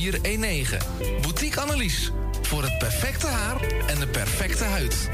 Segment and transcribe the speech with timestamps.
[0.00, 0.78] 419.
[1.20, 2.10] Boutique Annelies.
[2.42, 5.10] Voor het perfecte haar en de perfecte huid.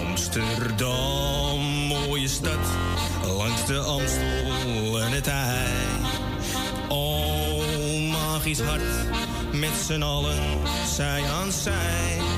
[0.00, 2.66] Amsterdam, mooie stad,
[3.36, 5.66] langs de Amstel en het IJ.
[6.88, 8.82] Oh, magisch hart,
[9.52, 10.58] met z'n allen,
[10.96, 12.31] zij aan zij.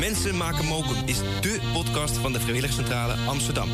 [0.00, 3.68] Mensen maken mokum is dé podcast van de Vrijwilligcentrale Amsterdam.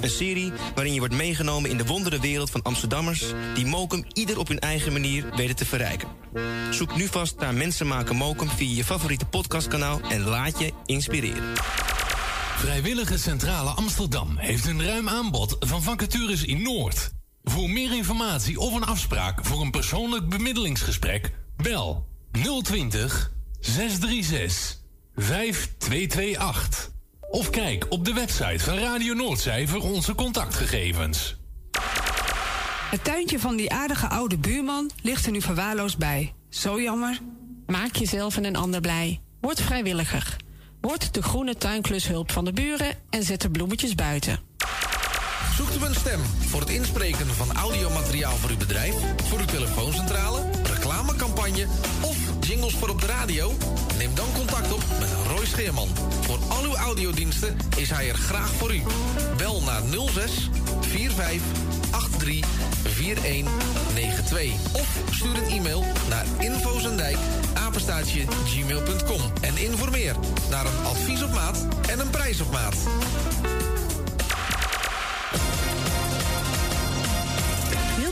[0.00, 3.24] Een serie waarin je wordt meegenomen in de wondere wereld van Amsterdammers...
[3.54, 6.08] die mokum ieder op hun eigen manier weten te verrijken.
[6.70, 10.00] Zoek nu vast naar Mensen maken mokum via je favoriete podcastkanaal...
[10.00, 11.56] en laat je inspireren.
[12.56, 17.10] Vrijwillige Centrale Amsterdam heeft een ruim aanbod van vacatures in Noord.
[17.42, 22.06] Voor meer informatie of een afspraak voor een persoonlijk bemiddelingsgesprek, bel
[22.62, 24.86] 020 636
[25.18, 26.90] 5228.
[27.30, 31.36] Of kijk op de website van Radio Noordzij voor onze contactgegevens.
[32.90, 36.34] Het tuintje van die aardige oude buurman ligt er nu verwaarloosd bij.
[36.48, 37.18] Zo jammer.
[37.66, 39.20] Maak jezelf en een ander blij.
[39.40, 40.36] Word vrijwilliger.
[40.80, 44.40] Word de groene tuinklushulp van de buren en zet de bloemetjes buiten.
[45.56, 48.94] Zoekt u een stem voor het inspreken van audiomateriaal voor uw bedrijf,
[49.24, 50.47] voor uw telefooncentrale,
[51.18, 51.66] reclamecampagne
[52.00, 53.52] of jingles voor op de radio?
[53.98, 55.88] Neem dan contact op met Roy Scheerman.
[56.20, 58.82] Voor al uw audiodiensten is hij er graag voor u.
[59.36, 61.42] Bel naar 06 45
[62.18, 62.48] 83
[62.82, 67.16] 4192 of stuur een e-mail naar infozendijk
[67.54, 70.16] apenstaatje gmail.com en informeer
[70.50, 72.76] naar een advies op maat en een prijs op maat.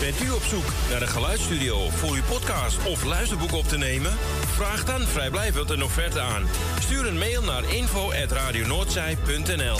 [0.00, 4.12] Bent u op zoek naar een geluidsstudio voor uw podcast of luisterboek op te nemen?
[4.54, 6.48] Vraag dan vrijblijvend een offerte aan.
[6.80, 9.78] Stuur een mail naar info.radionoordzij.nl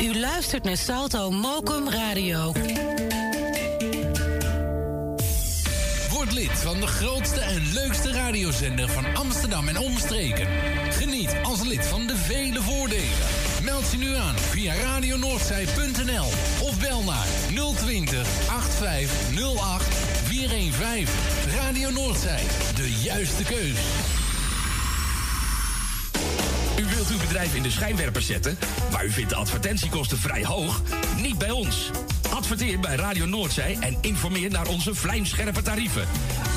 [0.00, 2.52] U luistert naar Salto Mokum Radio.
[6.10, 10.48] Word lid van de grootste en leukste radiozender van Amsterdam en omstreken.
[10.90, 13.41] Geniet als lid van de vele voordelen.
[13.64, 16.26] Meld je nu aan via radionoordzij.nl
[16.60, 17.26] of bel naar
[17.76, 19.84] 020 8508
[20.24, 21.14] 415.
[21.56, 22.42] Radio Noordzij,
[22.74, 23.78] de juiste keus.
[26.78, 28.58] U wilt uw bedrijf in de schijnwerpers zetten,
[28.92, 30.82] maar u vindt de advertentiekosten vrij hoog?
[31.16, 31.90] Niet bij ons.
[32.34, 36.06] Adverteer bij Radio Noordzij en informeer naar onze vlijmscherpe tarieven.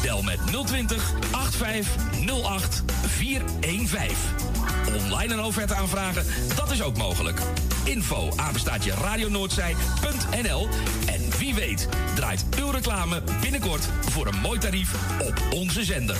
[0.01, 4.54] Bel met 020 8508 415.
[4.95, 6.25] Online een offerte aanvragen,
[6.56, 7.39] dat is ook mogelijk.
[7.83, 10.67] Info apenstaatje radionoordzij.nl
[11.06, 16.17] En wie weet draait uw reclame binnenkort voor een mooi tarief op onze zender.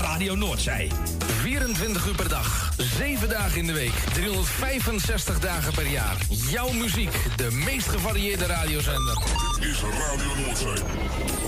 [0.00, 0.90] Radio Noordzij.
[1.40, 6.16] 24 uur per dag, 7 dagen in de week, 365 dagen per jaar.
[6.50, 9.18] Jouw muziek, de meest gevarieerde radiozender.
[9.60, 10.84] Is Radio Noordzee.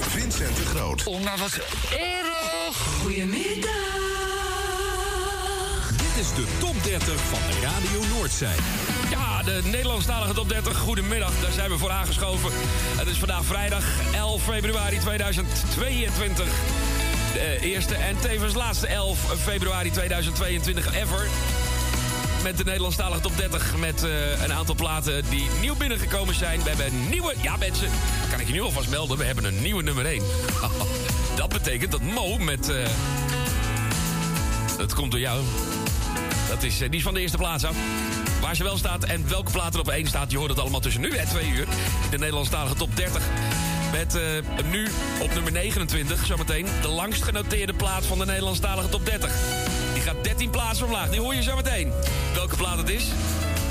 [0.00, 1.04] Vincent de Groot.
[1.04, 1.58] Oh, nou wat
[1.90, 2.18] erg.
[3.06, 4.07] Dit
[6.18, 8.54] is de top 30 van Radio Noordzij.
[9.10, 10.78] Ja, de Nederlandstalige top 30.
[10.78, 12.50] Goedemiddag, daar zijn we voor aangeschoven.
[12.96, 13.84] Het is vandaag vrijdag
[14.14, 16.46] 11 februari 2022.
[17.32, 21.26] De eerste en tevens laatste 11 februari 2022 ever.
[22.42, 23.76] Met de Nederlandstalige top 30.
[23.76, 26.62] Met eh, een aantal platen die nieuw binnengekomen zijn.
[26.62, 27.34] We hebben een nieuwe...
[27.42, 27.88] Ja, mensen,
[28.30, 29.18] kan ik je nu alvast melden.
[29.18, 30.22] We hebben een nieuwe nummer 1.
[31.36, 32.68] Dat betekent dat Mo met...
[32.68, 32.86] eh,
[34.76, 35.42] dat komt door jou.
[36.48, 37.76] Dat is, eh, die is van de eerste plaats af.
[38.40, 40.30] Waar ze wel staat en welke plaat er op één staat...
[40.30, 41.66] je hoort het allemaal tussen nu en twee uur.
[42.10, 43.22] De Nederlandstalige top 30.
[43.92, 44.22] Met eh,
[44.70, 44.88] nu
[45.20, 46.66] op nummer 29, zometeen...
[46.82, 49.32] de langst genoteerde plaat van de Nederlandstalige top 30.
[49.92, 51.10] Die gaat 13 plaatsen omlaag.
[51.10, 51.92] Die hoor je zometeen.
[52.34, 53.04] Welke plaat het is?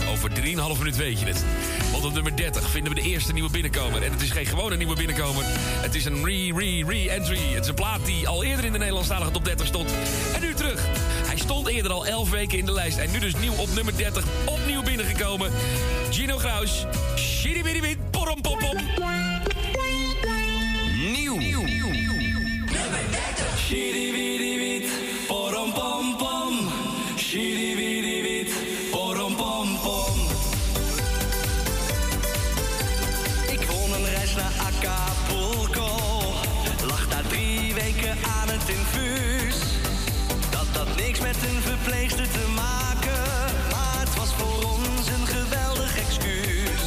[0.10, 1.44] Over 3,5 minuut weet je het.
[1.92, 4.04] Want op nummer 30 vinden we de eerste nieuwe binnenkomer.
[4.04, 5.44] En het is geen gewone nieuwe binnenkomer.
[5.48, 7.54] Het is een re-re-re-entry.
[7.54, 9.92] Het is een plaat die al eerder in de Nederlandstalige top 30 stond.
[10.34, 10.86] En nu terug.
[11.48, 14.26] Stond eerder al 11 weken in de lijst en nu dus nieuw op nummer 30.
[14.46, 15.52] Opnieuw binnengekomen.
[16.10, 16.86] Gino Graus,
[17.16, 18.76] Shiribiribit, porom pom pom.
[21.12, 21.38] Nieuw.
[21.38, 21.62] Nieuw.
[21.62, 24.27] Nummer 30.
[41.42, 43.24] Met een verpleegster te maken.
[43.72, 46.82] Maar het was voor ons een geweldig excuus.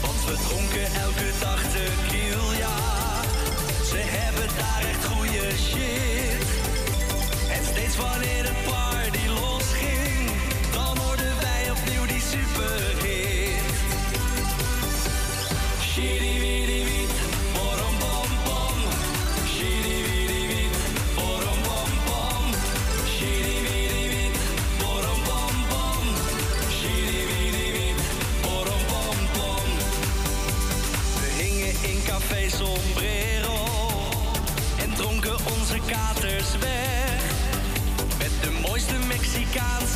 [0.00, 2.76] Want we dronken elke dag tequila.
[3.90, 6.46] Ze hebben daar echt goede shit.
[7.50, 8.51] En steeds wanneer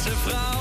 [0.07, 0.56] ganze Frau.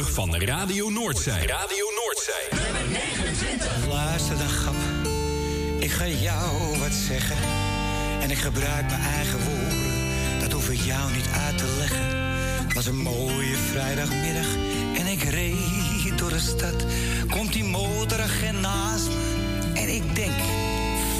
[0.00, 1.46] van Radio Noordzij.
[1.46, 2.48] Radio Noordzij.
[3.88, 4.74] Luister dan, grap.
[5.78, 7.36] Ik ga jou wat zeggen.
[8.20, 10.40] En ik gebruik mijn eigen woorden.
[10.40, 12.16] Dat hoef ik jou niet uit te leggen.
[12.64, 14.46] Het was een mooie vrijdagmiddag.
[14.96, 16.84] En ik reed door de stad.
[17.30, 19.72] Komt die motoragent naast me.
[19.74, 20.40] En ik denk,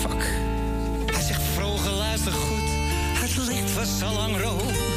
[0.00, 0.24] fuck.
[1.12, 2.68] Hij zegt vroeger, luister goed.
[3.20, 4.91] Het licht was al lang rood.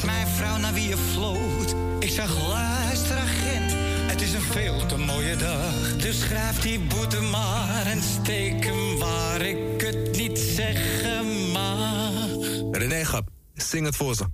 [0.00, 1.74] Mijn vrouw naar wie je floot.
[1.98, 3.72] Ik zag, luister agent.
[4.10, 5.96] Het is een veel te mooie dag.
[5.96, 12.28] Dus schrijf die boete maar en steek hem waar ik het niet zeggen mag.
[12.70, 14.31] René Gap, zing het voor ze.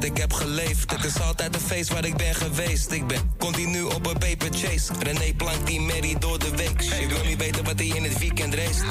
[0.00, 0.90] Dat ik heb geleefd.
[0.90, 2.90] Het is altijd een feest waar ik ben geweest.
[2.90, 4.92] Ik ben continu op een paper chase.
[5.02, 6.80] René plankt die Mary door de week.
[6.80, 8.84] Je wil niet weten wat hij in het weekend race.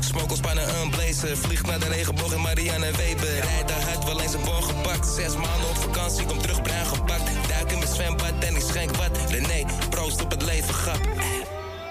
[0.00, 1.36] Smokelspannen een blazer.
[1.36, 3.40] Vliegt naar de regenboog in Marianne Weber.
[3.40, 5.06] Rijdt daar hard, wel eens een bon gepakt.
[5.06, 7.48] Zes maanden op vakantie, kom terug bruin gepakt.
[7.48, 9.18] Duik in mijn zwembad en ik schenk wat.
[9.28, 11.00] René, pro proost op het leven, grap.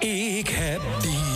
[0.00, 1.35] Ik heb die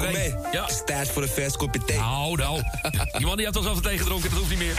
[0.00, 0.34] Mee.
[0.52, 0.68] Ja.
[0.84, 1.96] Tijd voor een vers kopje thee.
[1.98, 2.62] Nou, nou.
[3.16, 4.74] Die man die had ons al tegen gedronken, dat hoeft niet meer.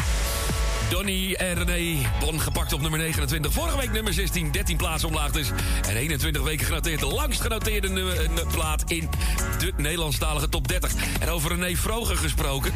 [0.89, 3.53] Donny en René, Bon gepakt op nummer 29.
[3.53, 5.47] Vorige week nummer 16, 13 plaatsen omlaag dus.
[5.87, 6.99] En 21 weken genoteerd.
[6.99, 9.09] De langst genoteerde nummer- eh, plaat in
[9.59, 10.91] de Nederlandstalige top 30.
[11.19, 12.73] En over René Vroger gesproken.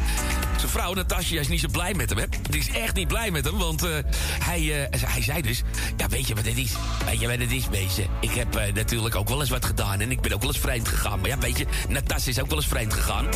[0.56, 2.24] Zijn vrouw Natasja is niet zo blij met hem, hè?
[2.50, 3.90] Die is echt niet blij met hem, want eh,
[4.38, 5.62] hij, eh, hij zei dus...
[5.96, 6.72] Ja, weet je wat het is?
[7.04, 8.06] Weet je wat het is, meisje?
[8.20, 10.60] Ik heb eh, natuurlijk ook wel eens wat gedaan en ik ben ook wel eens
[10.60, 11.20] vreemd gegaan.
[11.20, 13.26] Maar ja, weet je, Natasja is ook wel eens vreemd gegaan.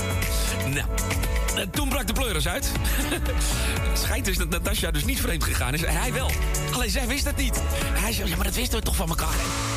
[0.75, 0.87] Nou,
[1.71, 2.73] toen brak de pleuris uit.
[3.91, 5.83] Het schijnt dus dat Natasja dus niet vreemd gegaan is.
[5.83, 6.31] En hij wel.
[6.73, 7.61] Alleen zij wist het niet.
[7.93, 9.73] Hij zei, ja, maar dat wisten we toch van elkaar, hè?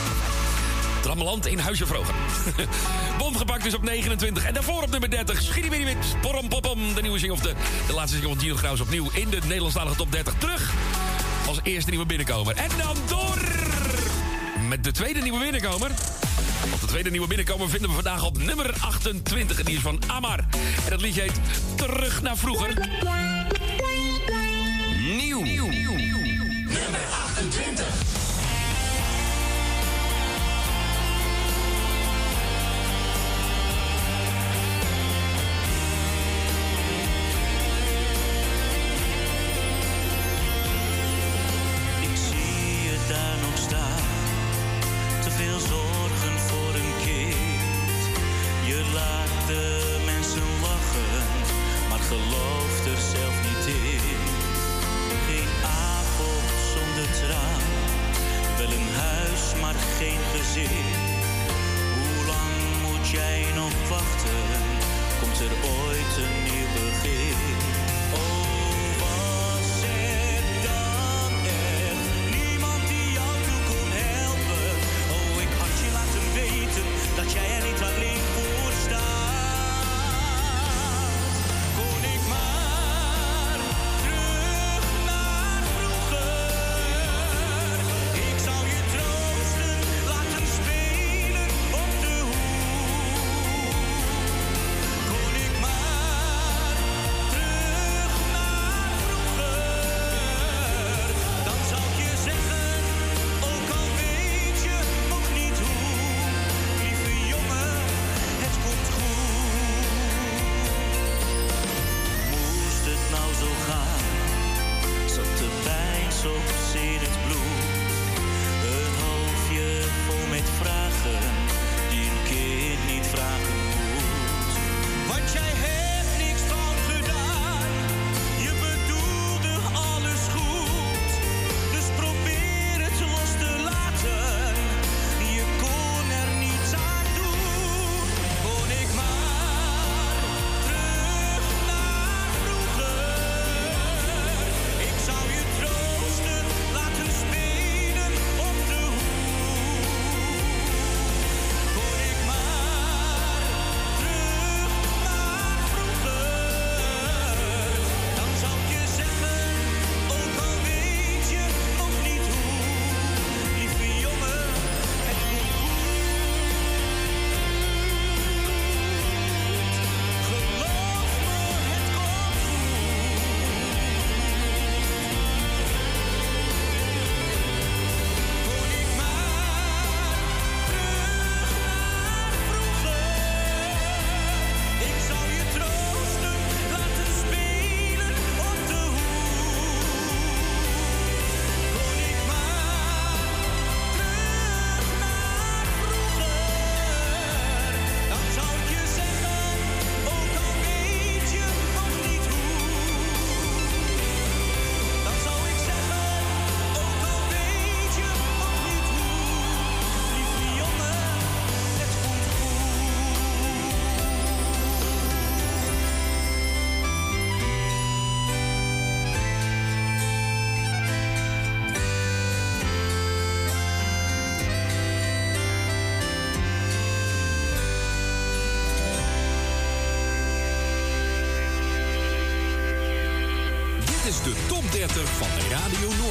[1.43, 2.13] In Huizen Vroger.
[3.17, 4.45] Bom gepakt dus op 29.
[4.45, 5.41] En daarvoor op nummer 30.
[5.41, 6.93] Schiedibidibid, porom popom.
[6.93, 7.53] De nieuwe single, of de,
[7.87, 10.33] de laatste single van Gino Graus opnieuw in de Nederlandstalige top 30.
[10.37, 10.73] Terug
[11.47, 12.55] als eerste nieuwe binnenkomer.
[12.55, 13.37] En dan door
[14.67, 15.91] met de tweede nieuwe binnenkomer.
[16.79, 19.59] De tweede nieuwe binnenkomer vinden we vandaag op nummer 28.
[19.59, 20.39] En die is van Amar.
[20.83, 21.39] En dat liedje heet
[21.75, 22.89] Terug naar vroeger.
[25.17, 25.84] Nieuw.
[52.09, 53.99] Maar gelooft er zelf niet in.
[55.27, 57.61] Geen avond zonder traan,
[58.57, 60.85] wel een huis, maar geen gezin.
[61.93, 64.45] Hoe lang moet jij nog wachten?
[65.19, 67.74] Komt er ooit een nieuw begin?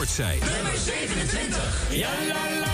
[0.07, 2.74] Nummer 27.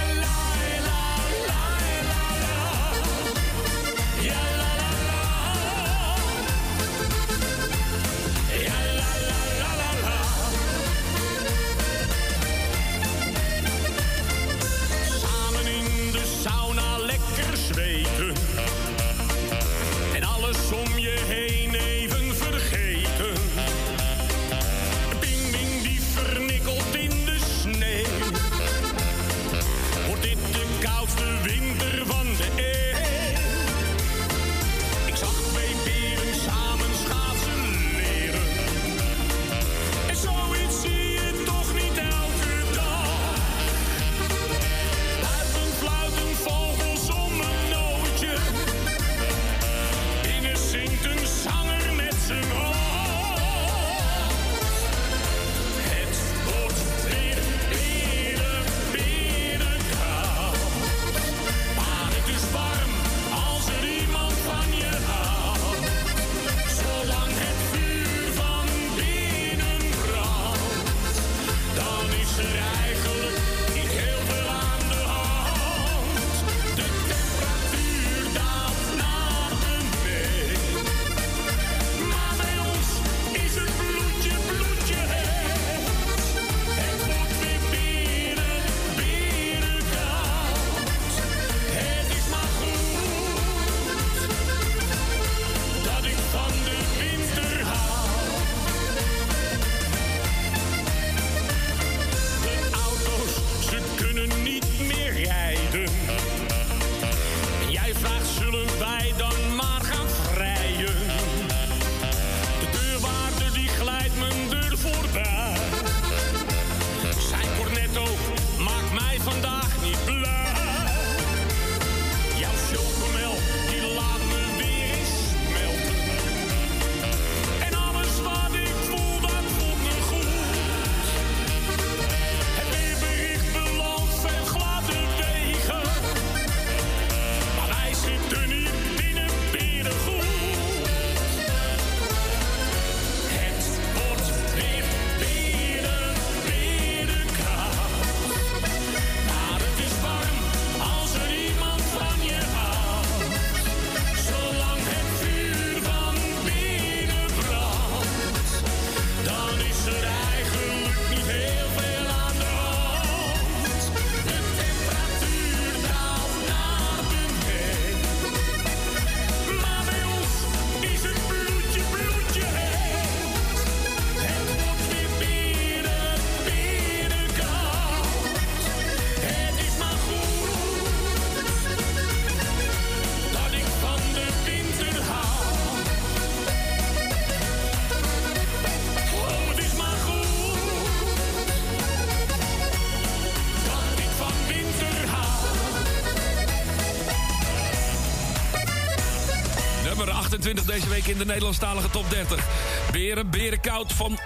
[201.11, 202.47] in de Nederlandstalige top 30.
[202.93, 204.19] Beren, berenkoud van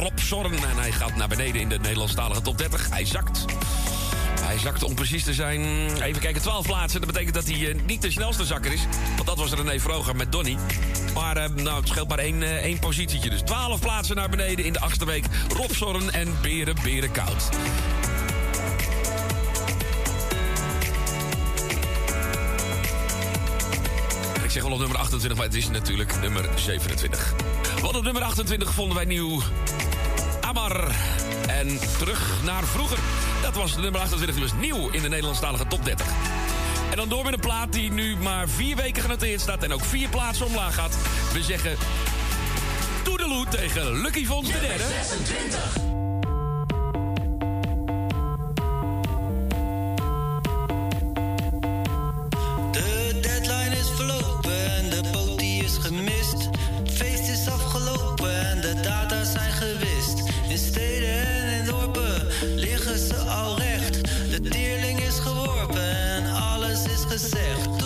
[0.00, 0.52] Rob Zorn.
[0.52, 2.90] En hij gaat naar beneden in de Nederlandstalige top 30.
[2.90, 3.44] Hij zakt.
[4.40, 5.60] Hij zakt om precies te zijn.
[6.02, 7.00] Even kijken, 12 plaatsen.
[7.00, 8.86] Dat betekent dat hij eh, niet de snelste zakker is.
[9.14, 10.56] Want dat was René Vroger met Donny.
[11.14, 13.30] Maar eh, nou, het scheelt maar één, eh, één positietje.
[13.30, 15.24] Dus 12 plaatsen naar beneden in de achtste week.
[15.48, 17.48] Rob Zorn en Beren, Berenkoud.
[24.76, 27.34] op nummer 28, maar het is natuurlijk nummer 27.
[27.80, 29.42] Wat op nummer 28 vonden wij nieuw.
[30.40, 30.94] Amar.
[31.46, 32.98] En terug naar vroeger.
[33.42, 36.06] Dat was nummer 28, die was nieuw in de Nederlandstalige top 30.
[36.90, 39.62] En dan door met een plaat die nu maar vier weken genoteerd staat...
[39.62, 40.96] en ook vier plaatsen omlaag gaat.
[41.32, 41.76] We zeggen
[43.02, 44.82] toedeloe tegen Lucky Vons de derde.
[44.82, 45.95] 26.
[64.30, 67.78] De dierling is geworpen alles is gezegd.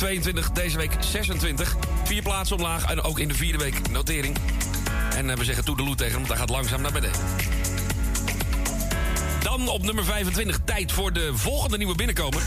[0.00, 1.76] 22, deze week 26.
[2.04, 4.36] Vier plaatsen omlaag en ook in de vierde week notering.
[5.16, 7.20] En eh, we zeggen toedeloe tegen hem, want hij gaat langzaam naar beneden.
[9.42, 12.42] Dan op nummer 25, tijd voor de volgende nieuwe binnenkomer.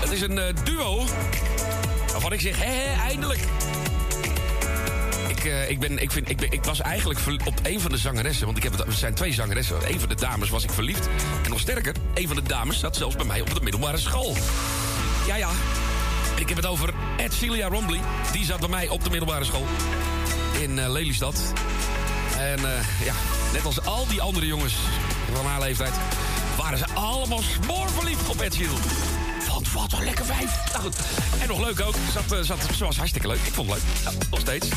[0.00, 1.04] Het is een eh, duo
[2.12, 3.40] waarvan ik zeg, hé, eindelijk.
[5.28, 7.98] Ik, eh, ik, ben, ik, vind, ik, ben, ik was eigenlijk op een van de
[7.98, 8.46] zangeressen...
[8.46, 9.76] want ik heb er zijn twee zangeressen.
[9.88, 11.08] Een van de dames was ik verliefd.
[11.44, 14.36] En nog sterker, een van de dames zat zelfs bij mij op de middelbare school.
[15.26, 15.48] Ja, ja.
[16.44, 18.00] Ik heb het over Edcilia Rombly.
[18.32, 19.66] Die zat bij mij op de middelbare school.
[20.60, 21.52] In eh, Lelystad.
[22.38, 23.14] En eh, ja,
[23.52, 24.74] net als al die andere jongens
[25.32, 25.92] van haar leeftijd...
[26.56, 28.78] waren ze allemaal smoorverliefd op Ed Sheeran.
[29.48, 30.72] Want wat een lekker vijf.
[30.72, 30.96] Nou goed.
[31.40, 31.94] En nog leuk ook.
[32.12, 33.40] Zat, eh, zat, ze was hartstikke leuk.
[33.44, 34.14] Ik vond het leuk.
[34.14, 34.68] Ja, nog steeds.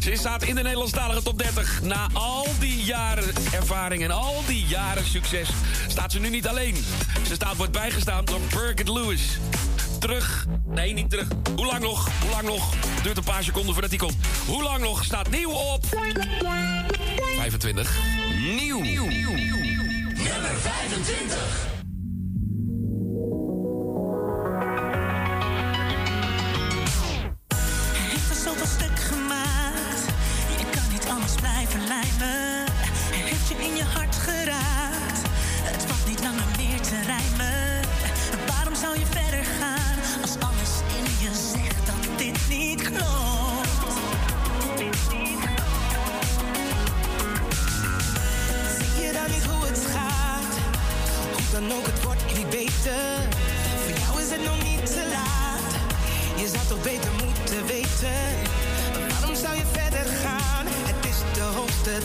[0.00, 1.82] Ze staat in de Nederlandstalige top 30.
[1.82, 5.48] Na al die jaren ervaring en al die jaren succes...
[5.88, 6.84] staat ze nu niet alleen.
[7.26, 9.38] Ze staat, wordt bijgestaan door Birgit Lewis.
[10.04, 10.46] Terug.
[10.66, 11.28] Nee, niet terug.
[11.56, 12.08] Hoe lang nog?
[12.20, 12.74] Hoe lang nog?
[13.02, 14.16] Duurt een paar seconden voordat hij komt.
[14.46, 15.04] Hoe lang nog?
[15.04, 15.84] Staat nieuw op...
[17.36, 17.98] 25.
[18.56, 18.80] Nieuw.
[18.80, 21.36] Nummer 25.
[27.48, 30.04] Hij heeft een zoveel stuk gemaakt.
[30.58, 32.64] Je kan niet anders blijven lijmen.
[33.10, 35.20] Heeft je in je hart geraakt.
[35.62, 37.80] Het valt niet langer meer te rijmen.
[38.46, 39.33] Waarom zou je verder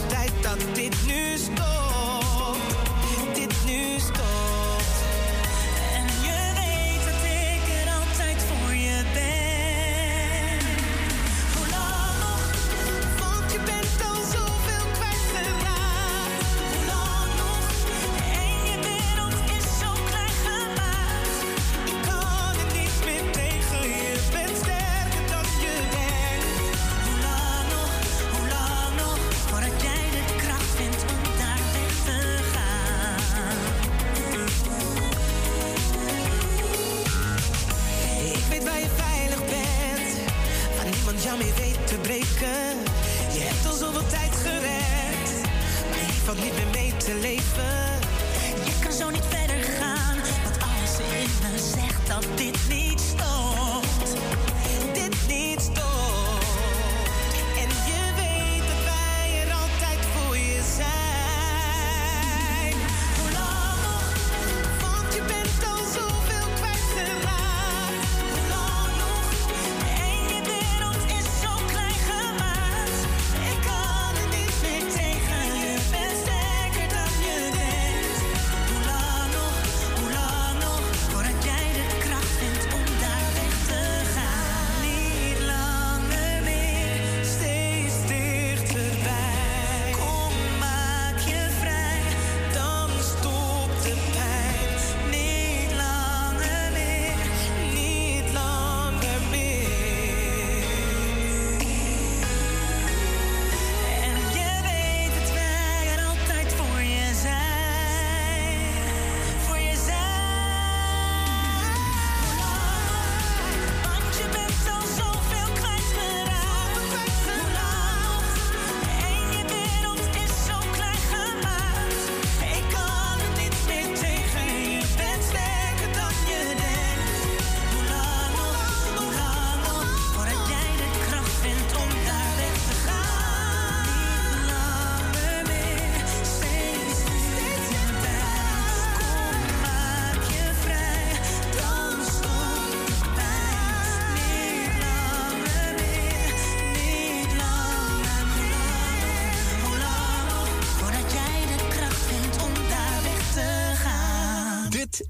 [0.08, 2.76] tijd dat dit nu stopt.
[3.34, 4.39] Dit nu stopt.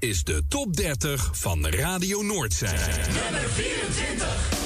[0.00, 2.68] is de top 30 van Radio Noordzee.
[2.68, 4.59] Nummer 24.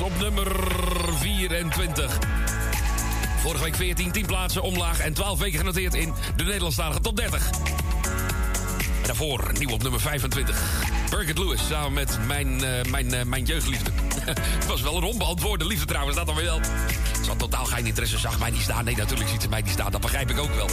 [0.00, 0.46] Op nummer
[1.18, 2.18] 24.
[3.38, 7.50] Vorige week 14, 10 plaatsen omlaag en 12 weken genoteerd in de Nederlandstalige top 30.
[9.00, 10.62] En daarvoor nieuw op nummer 25.
[11.10, 13.90] Birgit Lewis samen met mijn, uh, mijn, eh, mijn jeugdliefde.
[14.32, 16.60] Het was wel een onbeantwoorde liefde trouwens, dat dan weer wel.
[17.22, 18.84] Ze had totaal geen interesse, zag mij niet staan.
[18.84, 20.68] Nee, natuurlijk ziet ze mij niet staan, dat begrijp ik ook wel.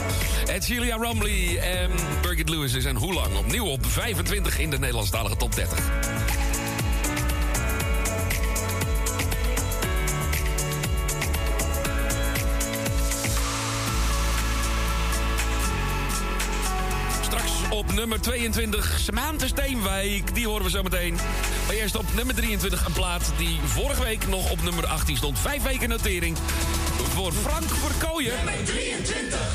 [0.45, 3.37] Het Julia Romley en eh, Birgit Lewis is en hoe lang?
[3.37, 5.98] Opnieuw op 25 in de Nederlandstalige top 30.
[18.09, 20.33] nummer 22, Samantha Steenwijk.
[20.33, 21.13] Die horen we zo meteen.
[21.67, 25.39] Maar eerst op nummer 23 een plaat die vorige week nog op nummer 18 stond.
[25.39, 26.37] Vijf weken notering
[27.13, 28.35] voor Frank Verkooyen.
[28.35, 29.48] Nummer 23.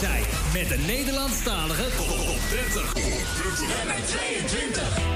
[0.00, 2.94] Noordzij met de Nederlandstalige top 30.
[3.60, 5.15] Nummer 22.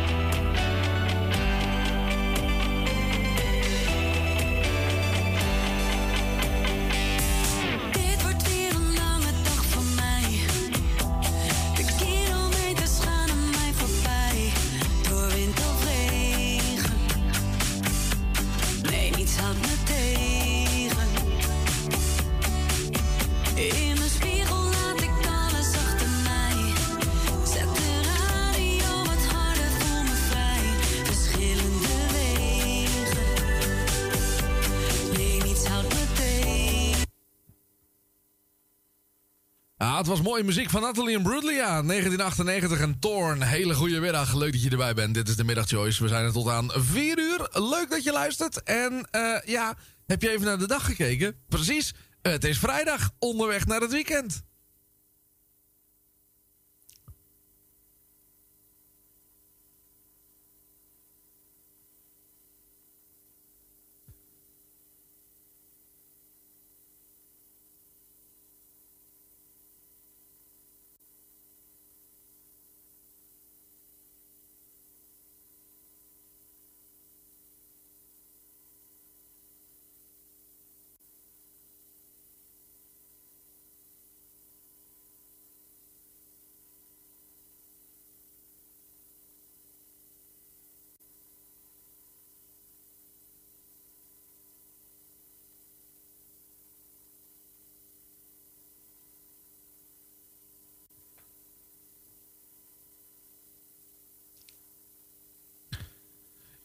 [40.22, 43.42] Mooie muziek van Natalie en Brudlia, 1998 en Torn.
[43.42, 45.14] Hele goede middag, leuk dat je erbij bent.
[45.14, 46.02] Dit is de Middagchoice.
[46.02, 47.48] We zijn er tot aan 4 uur.
[47.52, 48.62] Leuk dat je luistert.
[48.62, 49.76] En eh, ja,
[50.06, 51.34] heb je even naar de dag gekeken?
[51.48, 54.42] Precies, het is vrijdag, onderweg naar het weekend.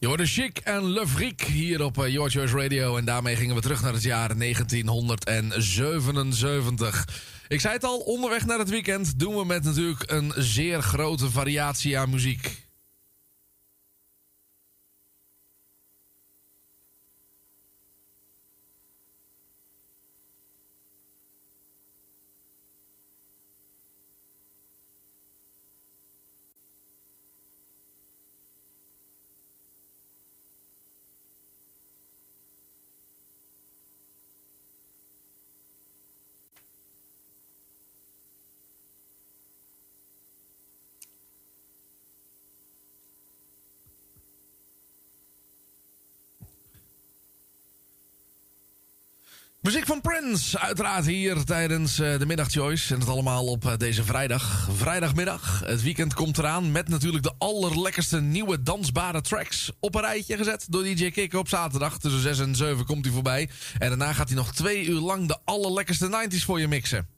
[0.06, 2.96] Je hoorde Chic en Le Freak hier op uh, Your Radio.
[2.96, 7.08] En daarmee gingen we terug naar het jaar 1977.
[7.48, 11.30] Ik zei het al, onderweg naar het weekend doen we met natuurlijk een zeer grote
[11.30, 12.65] variatie aan muziek.
[49.66, 52.94] Muziek van Prince, uiteraard hier tijdens uh, de middagchoice.
[52.94, 54.68] En het allemaal op uh, deze vrijdag.
[54.76, 55.62] Vrijdagmiddag.
[55.64, 60.66] Het weekend komt eraan met natuurlijk de allerlekkerste nieuwe dansbare tracks op een rijtje gezet
[60.68, 61.98] door DJ Kikker op zaterdag.
[61.98, 63.48] Tussen 6 en 7 komt hij voorbij.
[63.78, 67.15] En daarna gaat hij nog twee uur lang de allerlekkerste 90s voor je mixen.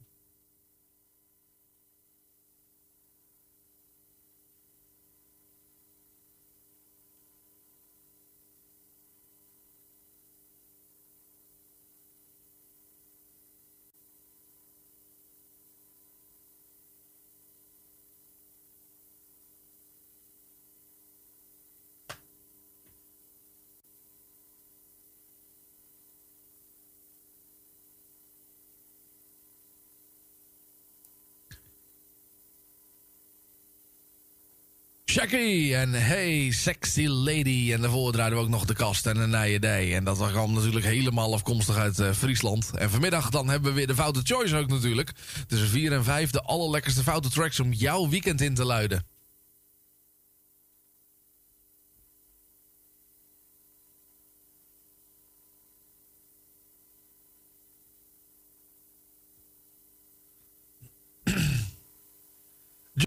[35.31, 37.73] En Hey Sexy Lady.
[37.73, 39.95] En daarvoor draaiden we ook nog de kast en een nijedij.
[39.95, 42.71] En dat kwam natuurlijk helemaal afkomstig uit uh, Friesland.
[42.75, 45.13] En vanmiddag dan hebben we weer de Foute Choice ook natuurlijk.
[45.47, 49.18] Tussen 4 en 5 de allerlekkerste foute tracks om jouw weekend in te luiden.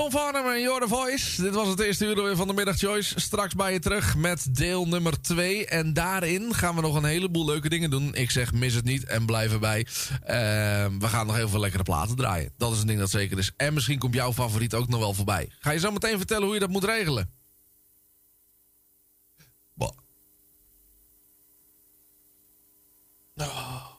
[0.10, 1.42] Farnham en Your Voice.
[1.42, 3.20] Dit was het eerste uur van de middag Choice.
[3.20, 5.66] Straks bij je terug met deel nummer 2.
[5.66, 8.16] En daarin gaan we nog een heleboel leuke dingen doen.
[8.16, 9.80] Ik zeg mis het niet en blijf erbij.
[9.80, 10.28] Uh,
[11.00, 12.54] we gaan nog heel veel lekkere platen draaien.
[12.58, 13.52] Dat is een ding dat zeker is.
[13.58, 15.50] En misschien komt jouw favoriet ook nog wel voorbij.
[15.60, 17.32] Ga je zo meteen vertellen hoe je dat moet regelen.
[19.74, 19.92] Bah.
[23.36, 23.91] Oh.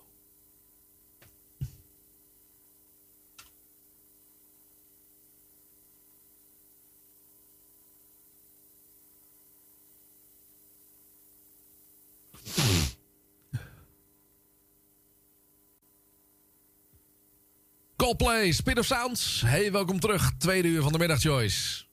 [17.97, 19.43] Coldplay, Speed of Sounds.
[19.47, 20.33] Hey, welkom terug.
[20.39, 21.85] Tweede uur van de middag, Joyce.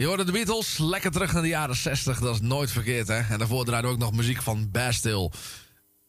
[0.00, 2.18] Je hoorde de Beatles, lekker terug naar de jaren 60.
[2.18, 3.18] Dat is nooit verkeerd, hè?
[3.18, 5.30] En daarvoor draaiden we ook nog muziek van Bastille.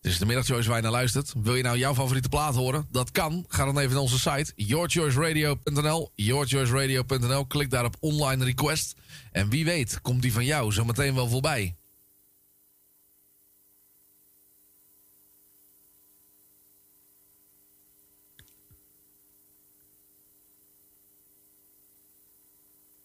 [0.01, 1.33] Is de middagchoice waar je naar luistert.
[1.43, 2.87] Wil je nou jouw favoriete plaat horen?
[2.91, 3.45] Dat kan.
[3.47, 6.11] Ga dan even naar onze site, yourchoiceradio.nl.
[6.15, 7.45] Yourchoiceradio.nl.
[7.45, 8.95] Klik daar op online request.
[9.31, 11.75] En wie weet, komt die van jou zometeen wel voorbij.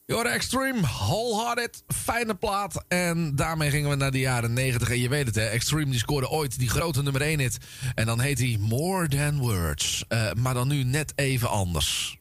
[0.06, 2.84] Je hoorde Extreme, Wholehearted, fijne plaat.
[2.88, 4.90] En daarmee gingen we naar de jaren 90.
[4.90, 7.58] En je weet het, hè, Extreme die scoorde ooit die grote nummer 1 hit.
[7.94, 10.04] En dan heet hij More Than Words.
[10.08, 12.15] Eh, maar dan nu net even anders.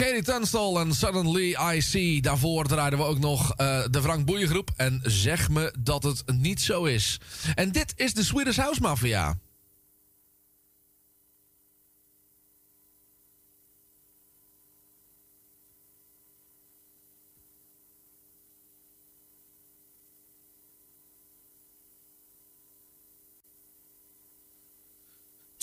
[0.00, 2.20] Katie Tunstall en Suddenly I See.
[2.20, 4.70] Daarvoor draaiden we ook nog eh, de Frank Boeiengroep.
[4.76, 7.20] En zeg me dat het niet zo is.
[7.54, 9.38] En dit is de Swedish House Mafia.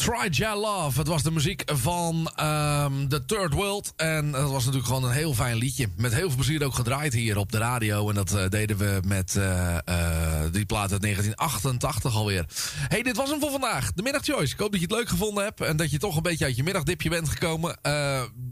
[0.07, 0.99] Try Ja Love.
[0.99, 3.93] Het was de muziek van ehm The Third World.
[3.95, 5.87] En dat was natuurlijk gewoon een heel fijn liedje.
[5.95, 8.09] Met heel veel plezier ook gedraaid hier op de radio.
[8.09, 12.45] En dat eh, deden we met eh, eh, die plaat uit 1988 alweer.
[12.87, 13.93] hey, dit was hem voor vandaag.
[13.93, 14.53] De Middag Choice.
[14.53, 15.61] Ik hoop dat je het leuk gevonden hebt.
[15.61, 17.79] En dat je toch een beetje uit je middagdipje bent gekomen.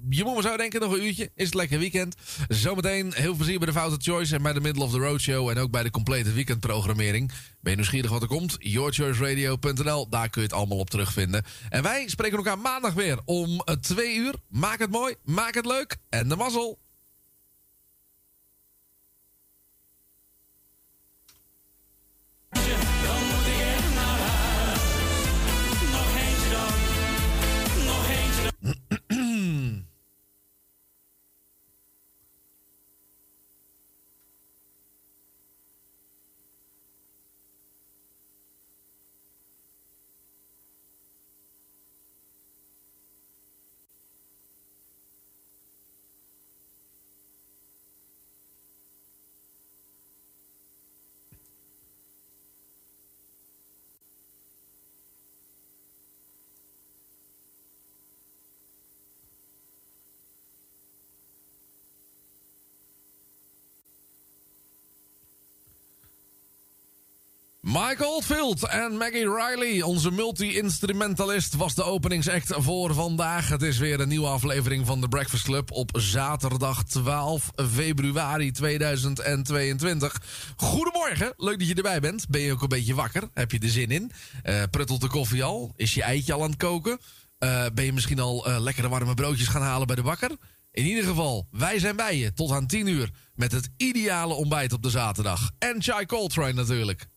[0.10, 1.32] Je moet maar zo denken, nog een uurtje.
[1.36, 2.16] Is het lekker weekend.
[2.47, 4.36] Zometeen heel veel plezier bij de Foute Choice.
[4.36, 5.49] En bij de Middle of the Road Show.
[5.49, 7.32] En ook bij de complete weekendprogrammering.
[7.62, 8.56] Ben je nieuwsgierig wat er komt?
[8.60, 10.10] yourchoiceradio.nl.
[10.10, 11.45] Daar kun je het allemaal op terugvinden.
[11.70, 14.36] En wij spreken elkaar maandag weer om eh, twee uur.
[14.50, 16.80] Maak het mooi, maak het leuk en de mazzel.
[67.76, 73.50] Mike Oldfield en Maggie Riley, onze multi-instrumentalist, was de openingsact voor vandaag.
[73.50, 80.22] Het is weer een nieuwe aflevering van de Breakfast Club op zaterdag 12 februari 2022.
[80.56, 82.30] Goedemorgen, leuk dat je erbij bent.
[82.30, 83.24] Ben je ook een beetje wakker?
[83.34, 84.12] Heb je er zin in?
[84.44, 85.74] Eh pruttelt de koffie al?
[85.76, 87.00] Is je eitje al aan het koken?
[87.38, 90.32] Eh, ben je misschien al eh, lekkere warme broodjes gaan halen bij de bakker?
[90.72, 94.74] In ieder geval, wij zijn bij je tot aan 10 uur met het ideale ontbijt
[94.74, 95.52] op de zaterdag.
[95.60, 97.14] En Chai Coltrane natuurlijk.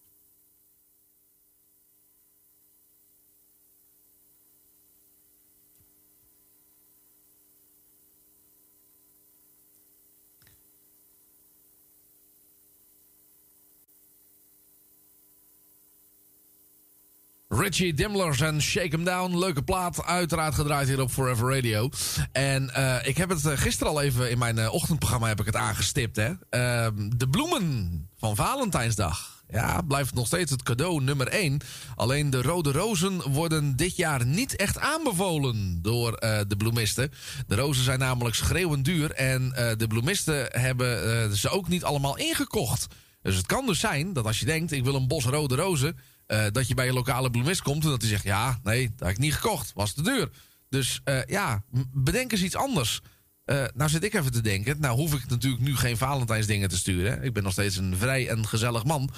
[17.48, 19.38] Richie Dimblers en Shake 'em Down.
[19.38, 21.88] Leuke plaat, uiteraard gedraaid hier op Forever Radio.
[22.32, 25.46] En eh, ik heb het eh, gisteren al even in mijn eh, ochtendprogramma heb ik
[25.46, 26.16] het aangestipt.
[26.16, 26.32] Hè?
[26.50, 29.42] Ehm, de bloemen van Valentijnsdag.
[29.50, 31.60] Ja, blijft nog steeds het cadeau nummer 1.
[31.96, 36.10] Alleen de rode rozen worden dit jaar niet echt aanbevolen door
[36.48, 37.12] de bloemisten.
[37.46, 39.10] De rozen zijn namelijk schreeuwend duur.
[39.10, 42.86] En de bloemisten hebben ze ook niet allemaal ingekocht.
[43.22, 45.96] Dus het kan dus zijn dat als je denkt, ik wil een bos rode rozen...
[46.28, 48.24] eh, dat je bij je lokale bloemist komt en dat hij zegt...
[48.24, 50.30] ja, nee, dat heb ik niet gekocht, was te duur.
[50.68, 51.62] Dus eh, ja,
[51.92, 53.00] bedenk eens iets anders.
[53.44, 54.80] Eh, nou zit ik even te denken.
[54.80, 57.22] Nou hoef ik natuurlijk nu geen Valentijnsdingen te sturen.
[57.22, 59.10] Ik ben nog steeds een vrij en gezellig man.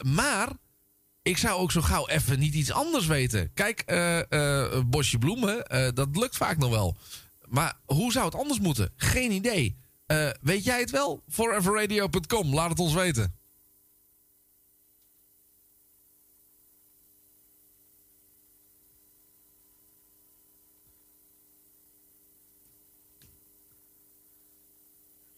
[0.00, 0.48] Maar
[1.22, 3.52] ik zou ook zo gauw even niet iets anders weten.
[3.54, 3.84] Kijk,
[4.86, 5.64] bosje bloemen,
[5.94, 6.96] dat lukt vaak nog wel.
[7.48, 8.92] Maar hoe zou het anders moeten?
[8.96, 9.76] Geen idee.
[10.40, 11.22] Weet jij het wel?
[11.28, 13.41] Foreverradio.com, laat het ons weten.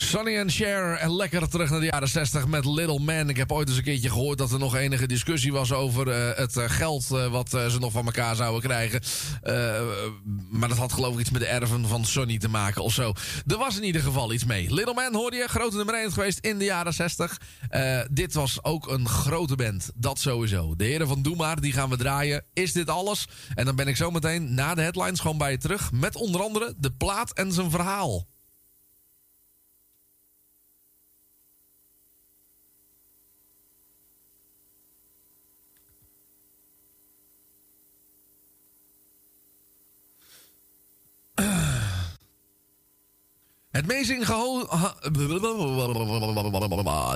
[0.05, 3.29] Sonny en Cher en lekker terug naar de jaren 60 met Little Man.
[3.29, 6.39] Ik heb ooit eens een keertje gehoord dat er nog enige discussie was over eh,
[6.39, 9.01] het eh, geld eh, wat ze nog van elkaar zouden krijgen.
[10.51, 13.13] Maar dat had geloof ik iets met de erven van Sonny te maken of zo.
[13.47, 14.75] Er was in ieder geval iets mee.
[14.75, 17.41] Little Man hoorde je, grote nummer 1 geweest in de jaren 60.
[17.69, 20.77] Eh, dit was ook een grote band, dat sowieso.
[20.77, 22.45] De heren van Doe Maar, die gaan we draaien.
[22.53, 23.29] Is dit alles?
[23.55, 25.93] En dan ben ik zometeen na de headlines gewoon bij je terug.
[25.93, 28.27] Met onder andere de plaat en zijn verhaal.
[43.75, 44.67] Het meest ingeho...
[44.69, 44.95] ha-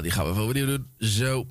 [0.03, 0.87] Die gaan we even opnieuw doen.
[0.99, 1.47] Zo.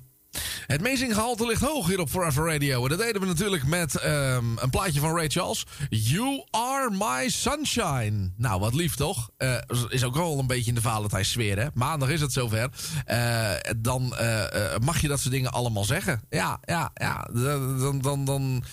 [0.66, 2.82] Het meezinggehalte ligt hoog hier op Forever Radio.
[2.82, 5.66] En dat deden we natuurlijk met ehm, een plaatje van Ray Charles.
[5.88, 8.32] You are my sunshine.
[8.36, 9.30] Nou, wat lief toch?
[9.36, 9.56] Eh,
[9.88, 11.66] is ook wel een beetje in de Valentijnssfeer, hè?
[11.74, 12.70] Maandag is het zover.
[13.04, 16.20] Eh, dan eh, mag je dat soort dingen allemaal zeggen.
[16.28, 17.28] Ja, ja, ja.
[17.32, 18.64] Dan, dan, dan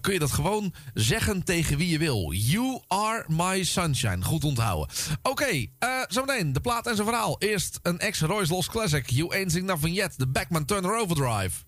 [0.00, 2.32] kun je dat gewoon zeggen tegen wie je wil.
[2.32, 4.22] You are my sunshine.
[4.22, 4.88] Goed onthouden.
[5.22, 7.36] Oké, eh, zometeen de plaat en zijn verhaal.
[7.38, 9.10] Eerst een ex-Royce Lost Classic.
[9.10, 10.14] You ain't seen nothing yet.
[10.16, 11.65] De Backman Turner Overdrive.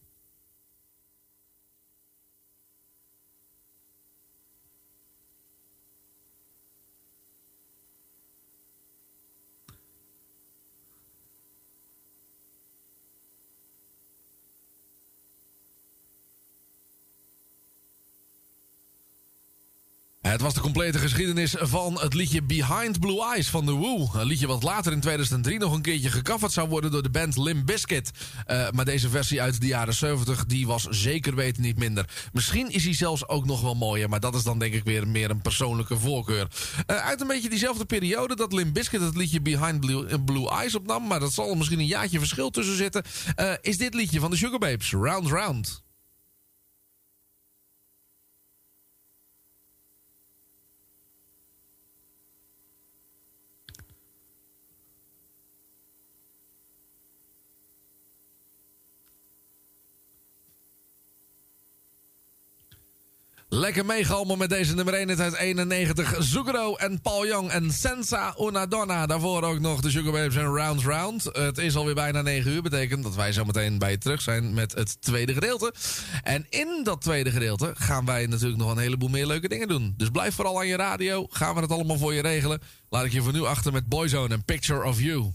[20.29, 24.09] Het was de complete geschiedenis van het liedje Behind Blue Eyes van The Who.
[24.15, 27.37] Een liedje wat later in 2003 nog een keertje gecoverd zou worden door de band
[27.37, 28.11] Limp Bizkit.
[28.47, 32.09] Eh, maar deze versie uit de jaren 70 die was zeker weten niet minder.
[32.33, 35.09] Misschien is hij zelfs ook nog wel mooier, maar dat is dan denk ik weer
[35.09, 36.49] meer een persoonlijke voorkeur.
[36.87, 40.75] Eh, uit een beetje diezelfde periode dat Limp Bizkit het liedje Behind Blue, Blue Eyes
[40.75, 43.03] opnam, maar dat zal er misschien een jaartje verschil tussen zitten,
[43.35, 45.87] eh, is dit liedje van de Sugar Babes, Round Round.
[63.51, 66.15] Lekker meegalmen met deze nummer 1 uit 91.
[66.19, 69.07] Zucchero en Paul Young en Senza Una Donna.
[69.07, 71.25] Daarvoor ook nog de Sugar Babes en Round Round.
[71.25, 72.63] Het is alweer bijna 9 uur.
[72.63, 75.75] Betekent dat wij zo meteen bij je terug zijn met het tweede gedeelte.
[76.23, 79.95] En in dat tweede gedeelte gaan wij natuurlijk nog een heleboel meer leuke dingen doen.
[79.97, 81.27] Dus blijf vooral aan je radio.
[81.31, 82.61] Gaan we het allemaal voor je regelen.
[82.89, 85.33] Laat ik je voor nu achter met Boyzone en Picture of You.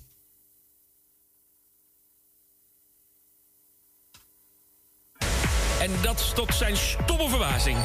[5.84, 7.78] En dat toch zijn stomme verbazing.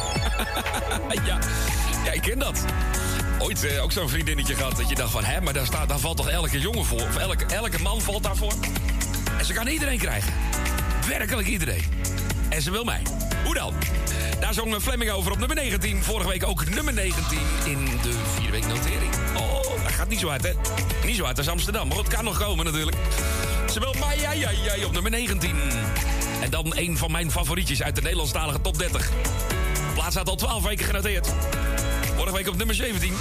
[1.26, 1.38] ja.
[2.04, 2.64] ja, ik dat.
[3.38, 5.24] Ooit eh, ook zo'n vriendinnetje gehad dat je dacht van...
[5.24, 7.00] hè, maar daar, staat, daar valt toch elke jongen voor?
[7.00, 8.52] Of elke, elke man valt daarvoor?
[9.38, 10.32] En ze kan iedereen krijgen.
[11.08, 11.84] Werkelijk iedereen.
[12.48, 13.02] En ze wil mij.
[13.44, 13.74] Hoe dan?
[14.40, 16.02] Daar zong Fleming over op nummer 19.
[16.02, 19.14] Vorige week ook nummer 19 in de vierde week notering.
[19.36, 19.67] Oh,
[19.98, 20.52] gaat niet zo hard, hè?
[21.06, 21.88] Niet zo hard als Amsterdam.
[21.88, 22.96] Maar het kan nog komen natuurlijk.
[23.72, 25.56] Ze wil mij, ja, ja, ja, op nummer 19.
[26.42, 29.10] En dan een van mijn favorietjes uit de Nederlandstalige top 30.
[29.94, 31.32] Plaats staat al 12 weken genoteerd.
[32.16, 33.14] Vorige week op nummer 17.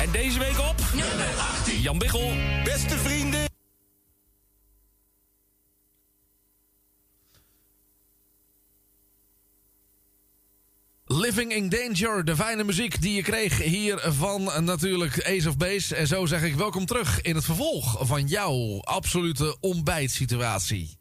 [0.00, 0.74] En deze week op...
[0.92, 1.80] Nummer 18.
[1.80, 2.32] Jan Biggel.
[2.64, 3.49] Beste vrienden.
[11.30, 15.56] Living in Danger, de fijne muziek die je kreeg hier van eh, natuurlijk Ace of
[15.56, 15.96] Base.
[15.96, 20.99] En zo zeg ik welkom terug in het vervolg van jouw absolute ontbijtsituatie.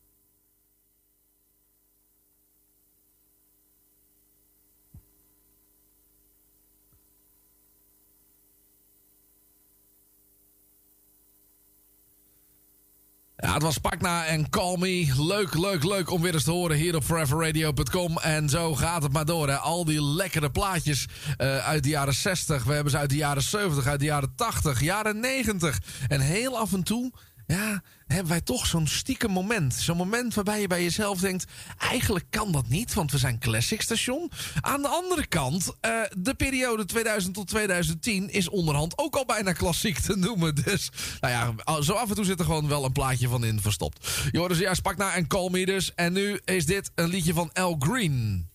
[13.42, 15.14] Ja, het was Pakna en Call Me.
[15.18, 18.18] Leuk, leuk, leuk om weer eens te horen hier op foreverradio.com.
[18.18, 19.48] En zo gaat het maar door.
[19.48, 19.56] Hè.
[19.56, 22.64] Al die lekkere plaatjes uh, uit de jaren 60.
[22.64, 25.80] We hebben ze uit de jaren 70, uit de jaren 80, jaren 90.
[26.08, 27.12] En heel af en toe,
[27.56, 29.74] ja, hebben wij toch zo'n stiekem moment.
[29.74, 31.46] Zo'n moment waarbij je bij jezelf denkt...
[31.78, 34.32] eigenlijk kan dat niet, want we zijn classic station.
[34.62, 38.30] Aan de andere kant, uh, de periode 2000 tot 2010...
[38.30, 40.56] is onderhand ook al bijna klassiek te noemen.
[40.56, 43.62] Dus nou ja, zo af en toe zit er gewoon wel een plaatje van in
[43.62, 44.30] verstopt.
[44.32, 45.94] Hoorde ze juist Pakna en Call Me dus.
[45.96, 48.50] En nu is dit een liedje van Al Green...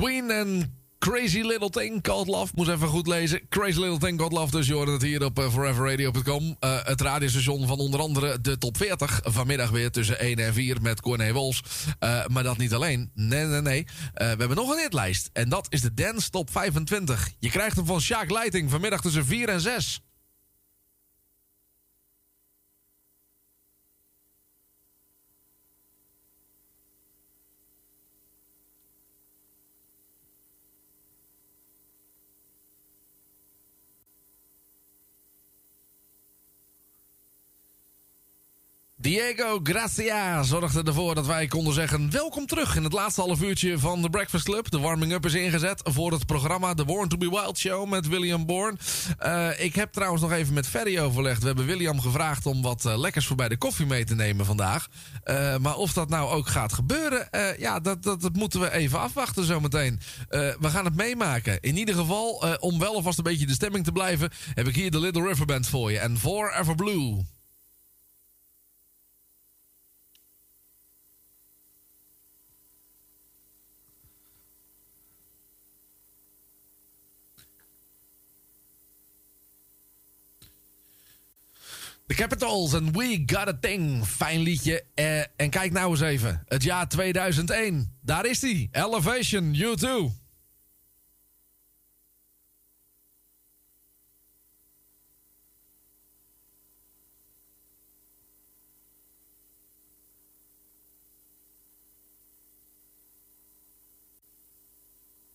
[0.00, 2.52] Queen en Crazy Little Thing Called Love.
[2.54, 3.48] Moest even goed lezen.
[3.48, 4.50] Crazy Little Thing Called Love.
[4.50, 6.56] Dus je hoorde het hier op uh, foreverradio.com.
[6.60, 9.20] Uh, het radiostation van onder andere de top 40.
[9.24, 11.62] Vanmiddag weer tussen 1 en 4 met Corné Wols.
[12.00, 13.10] Uh, maar dat niet alleen.
[13.14, 13.86] Nee, nee, nee.
[14.12, 15.30] We hebben nog een hitlijst.
[15.32, 17.30] En dat is de Dance Top 25.
[17.38, 20.00] Je krijgt hem van Sjaak Leiting vanmiddag tussen 4 en 6.
[39.06, 42.10] Diego Gracia zorgde ervoor dat wij konden zeggen...
[42.10, 44.70] welkom terug in het laatste half uurtje van The Breakfast Club.
[44.70, 48.46] De warming-up is ingezet voor het programma The Born to be Wild Show met William
[48.46, 48.78] Bourne.
[49.24, 51.40] Uh, ik heb trouwens nog even met Ferry overlegd.
[51.40, 54.88] We hebben William gevraagd om wat uh, lekkers voorbij de koffie mee te nemen vandaag.
[55.24, 57.28] Uh, maar of dat nou ook gaat gebeuren...
[57.58, 60.00] ja, dat, dat, dat, moeten we even afwachten zometeen.
[60.28, 61.58] we gaan het meemaken.
[61.60, 64.30] In ieder geval, om wel alvast een beetje de stemming te blijven...
[64.54, 65.98] heb ik hier de Little River Band voor je.
[65.98, 67.34] En Forever Blue...
[82.06, 84.06] The Capitals en We Got a Thing.
[84.06, 84.84] Fijn liedje.
[84.94, 86.42] Uh, en kijk nou eens even.
[86.48, 87.92] Het jaar 2001.
[88.02, 88.68] Daar is hij.
[88.72, 90.25] Elevation, U2.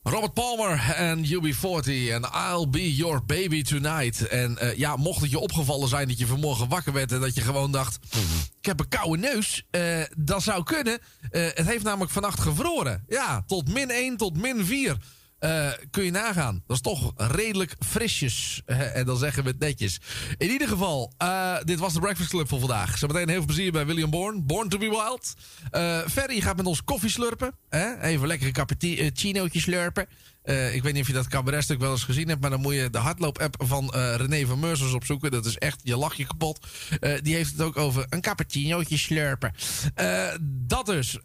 [0.03, 4.27] Robert Palmer en UB40 en I'll Be Your Baby Tonight.
[4.27, 7.11] En uh, ja, mocht het je opgevallen zijn dat je vanmorgen wakker werd...
[7.11, 7.99] en dat je gewoon dacht,
[8.59, 9.63] ik heb een koude neus.
[9.71, 10.99] Uh, dat zou kunnen.
[11.31, 13.03] Uh, het heeft namelijk vannacht gevroren.
[13.07, 14.97] Ja, tot min 1 tot min 4.
[15.43, 16.63] Uh, kun je nagaan.
[16.67, 18.61] Dat is toch redelijk frisjes.
[18.93, 19.99] En dan zeggen we netjes.
[20.37, 22.97] In ieder geval, uh, dit was de Breakfast Club voor vandaag.
[22.97, 24.41] Zometeen heel veel plezier bij William Bourne.
[24.41, 25.33] Born to be Wild.
[26.11, 27.55] Ferry gaat met ons koffie slurpen.
[28.01, 30.07] Even lekker een cappuccinootje slurpen.
[30.43, 32.41] Uh, ik weet niet of je dat cabaretstuk wel eens gezien hebt...
[32.41, 35.31] maar dan moet je de hardloop-app van uh, René van Meursels opzoeken.
[35.31, 36.67] Dat is echt, je lach je kapot.
[36.99, 39.53] Uh, die heeft het ook over een cappuccinootje slurpen.
[40.49, 41.17] dat dus.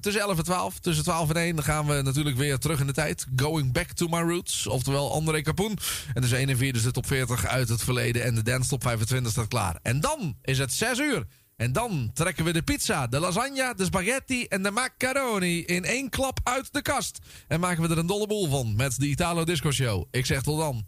[0.00, 0.78] tussen 11 en 12.
[0.78, 3.26] Tussen 12 en 1 gaan we natuurlijk weer terug in de tijd.
[3.36, 4.66] Going back to my roots.
[4.66, 5.78] Oftewel André Capoen.
[6.14, 8.24] En dus 1 en 4 dus de top 40 uit het verleden.
[8.24, 9.78] En de dance top 25 staat klaar.
[9.82, 11.26] En dan is het 6 uur.
[11.56, 16.08] En dan trekken we de pizza, de lasagne, de spaghetti en de macaroni in één
[16.08, 17.18] klap uit de kast.
[17.48, 20.04] En maken we er een dolle boel van met de Italo Disco Show.
[20.10, 20.86] Ik zeg tot dan.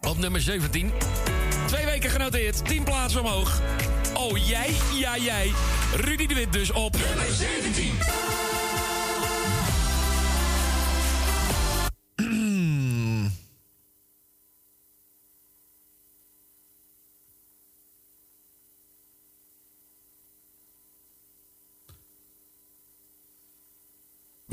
[0.00, 0.92] Op nummer 17.
[1.66, 3.60] Twee weken genoteerd, 10 plaatsen omhoog.
[4.14, 4.76] Oh, jij?
[4.94, 5.52] Ja, jij.
[5.96, 6.96] Rudy de Wit dus op.
[6.96, 8.31] Nummer 17.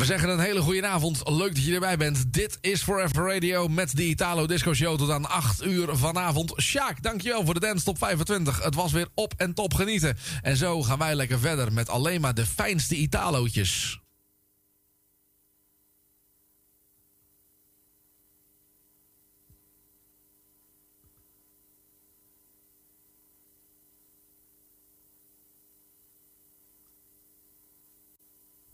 [0.10, 1.22] Zeggen een hele goede avond.
[1.30, 2.34] Leuk dat je erbij bent.
[2.34, 6.54] Dit is Forever Radio met de Italo Disco Show tot aan 8 uur vanavond.
[6.62, 8.64] Sjaak, dankjewel voor de Dance Top 25.
[8.64, 10.18] Het was weer op en top genieten.
[10.42, 14.00] En zo gaan wij lekker verder met alleen maar de fijnste Italootjes.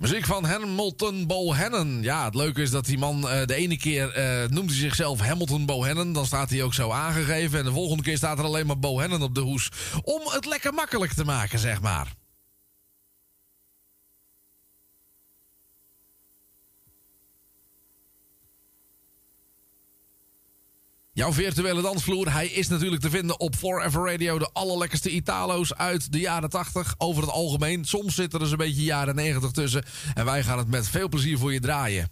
[0.06, 2.02] Muziek van Hamilton Bohannon.
[2.02, 5.20] Ja, het leuke is dat die man uh, de ene keer uh, noemt hij zichzelf
[5.20, 6.14] Hamilton Bohannon.
[6.14, 7.60] Dan staat hij ook zo aangegeven.
[7.60, 9.70] En de volgende keer staat er alleen maar Bohannon op de hoes.
[10.04, 12.14] Om het lekker makkelijk te maken, zeg maar.
[21.16, 24.40] Jouw virtuele dansvloer, hij is natuurlijk te vinden op Forever Radio.
[24.40, 27.86] De allerlekkerste Italo's uit de jaren 80 over het algemeen.
[27.86, 29.86] Soms zitten er eens een beetje jaren 90 tussen.
[30.14, 32.10] En wij gaan het met veel plezier voor je draaien.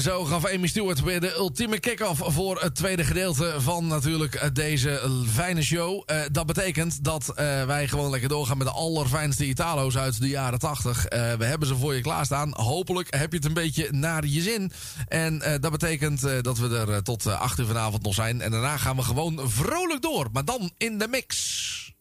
[0.00, 4.48] Zo gaf Amy Stewart weer de ultieme kick-off voor het tweede gedeelte van natuurlijk eh,
[4.52, 6.02] deze fijne show.
[6.06, 10.28] Eh, dat betekent dat eh, wij gewoon lekker doorgaan met de allerfijnste Italo's uit de
[10.28, 11.06] jaren 80.
[11.06, 12.52] Eh, we hebben ze voor je klaarstaan.
[12.54, 14.72] Hopelijk heb je het een beetje naar je zin.
[15.08, 18.40] En dat betekent dat we er tot eh, 8 uur vanavond nog zijn.
[18.40, 21.95] En daarna gaan we gewoon vrolijk door, maar dan in de mix.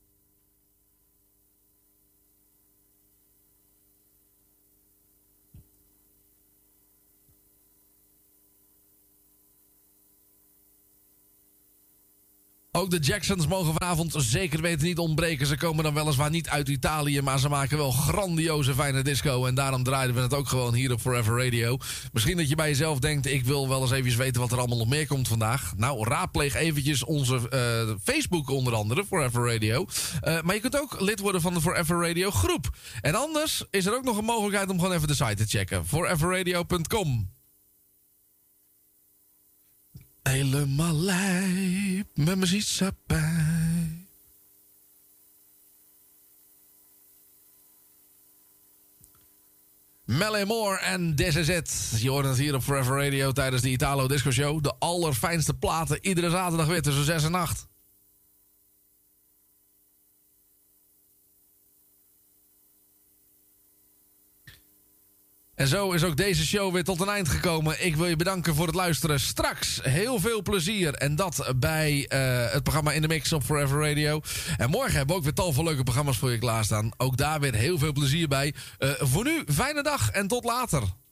[12.75, 15.47] Ook de Jacksons mogen vanavond zeker weten niet ontbreken.
[15.47, 19.45] Ze komen dan weliswaar niet uit Italië, maar ze maken wel grandioze fijne disco.
[19.45, 21.77] En daarom draaiden we het ook gewoon hier op Forever Radio.
[22.13, 24.77] Misschien dat je bij jezelf denkt, ik wil wel eens even weten wat er allemaal
[24.77, 25.73] nog meer komt vandaag.
[25.77, 29.85] Nou, raadpleeg eventjes onze eh, Facebook onder andere, Forever Radio.
[30.21, 32.69] Eh, maar je kunt ook lid worden van de Forever Radio groep.
[33.01, 35.85] En anders is er ook nog een mogelijkheid om gewoon even de site te checken.
[35.85, 37.34] foreverradio.com
[40.29, 44.07] Helemaal lijp met mijn erbij.
[50.05, 51.15] Melly Moore en
[51.49, 51.91] It.
[51.97, 54.63] Je hoort het hier op Forever Radio tijdens de Italo Disco Show.
[54.63, 57.67] De allerfijnste platen iedere zaterdag weer tussen 6 en 8.
[65.55, 67.85] En zo is ook deze show weer tot een eind gekomen.
[67.85, 69.19] Ik wil je bedanken voor het luisteren.
[69.19, 70.93] Straks heel veel plezier.
[70.93, 74.21] En dat bij eh, het programma In The Mix op Forever Radio.
[74.57, 76.91] En morgen hebben we ook weer tal van leuke programma's voor je klaarstaan.
[76.97, 78.53] Ook daar weer heel veel plezier bij.
[78.77, 81.04] Eh, voor nu, fijne dag en tot later.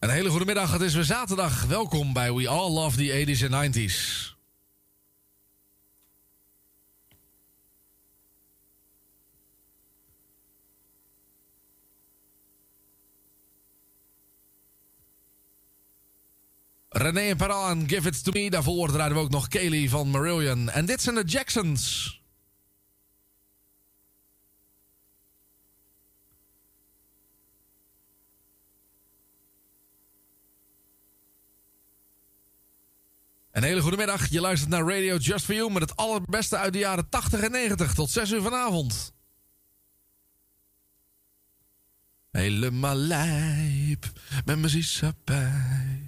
[0.00, 0.72] Een hele goede middag.
[0.72, 1.64] Het is weer zaterdag.
[1.64, 4.34] Welkom bij We All Love the 80s en 90s.
[16.88, 18.50] René en Paran, Give It To Me.
[18.50, 20.70] Daarvoor draaiden we ook nog Kaylee van Marillion.
[20.70, 22.19] En dit zijn de Jacksons.
[33.60, 34.28] Een hele goede middag.
[34.28, 37.50] Je luistert naar Radio Just For You met het allerbeste uit de jaren 80 en
[37.50, 39.12] 90 tot 6 uur vanavond.
[42.30, 44.12] Helemaal lijp
[44.44, 46.02] met mijn erbij.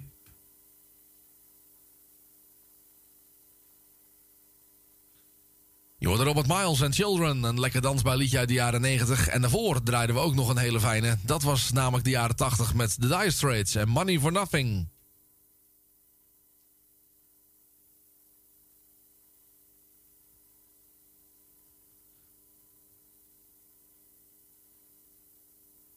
[5.97, 9.27] Je hoorde Robert Miles en Children, een lekker dansbaar liedje uit de jaren 90.
[9.27, 11.17] En daarvoor draaiden we ook nog een hele fijne.
[11.21, 14.92] Dat was namelijk de jaren 80 met The Dire Straits en Money for Nothing.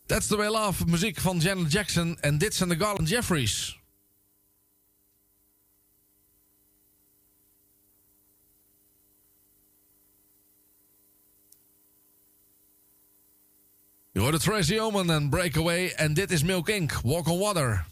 [0.07, 2.19] That's the Way Love, muziek van Janet Jackson.
[2.21, 3.81] En dit zijn de Garland Jeffries.
[14.13, 15.89] Je hoorde Tracy Oman en Breakaway.
[15.89, 16.93] En dit is Milk Inc.
[17.03, 17.87] Walk on Water.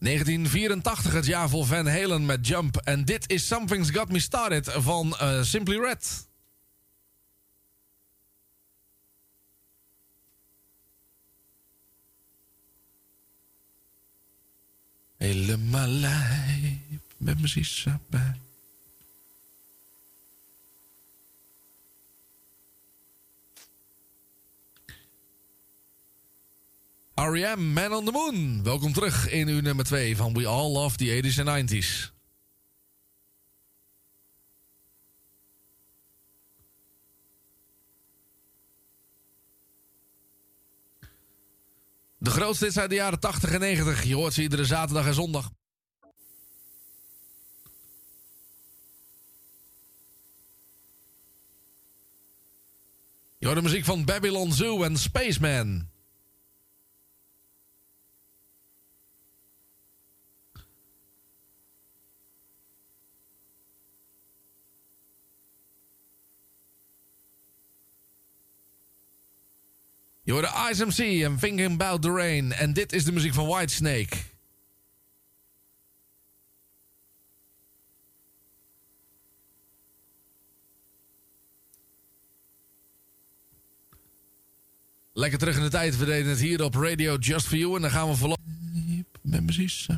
[0.00, 2.76] ...1984, het jaar voor Van Halen met Jump.
[2.76, 6.28] En dit is Something's Got Me Started van eh, Simply Red.
[15.16, 18.49] Helemaal lijp met mijn erbij.
[27.20, 27.72] R.E.M.
[27.72, 28.62] Man on the Moon.
[28.62, 32.12] Welkom terug in uw nummer 2 van We All Love the 80s and 90s.
[42.18, 44.04] De grootste is uit de jaren 80 en 90.
[44.04, 45.50] Je hoort ze iedere zaterdag en zondag.
[53.38, 55.88] Je hoort de muziek van Babylon Zoo en Spaceman.
[70.30, 72.52] Je hoorde Ice MC en Thinking About the Rain.
[72.52, 74.16] En dit is de muziek van Whitesnake.
[85.12, 85.96] Lekker terug in de tijd.
[85.96, 87.76] We deden het hier op Radio Just For You.
[87.76, 88.44] En dan gaan we voorlopig...
[89.22, 89.88] Met precies.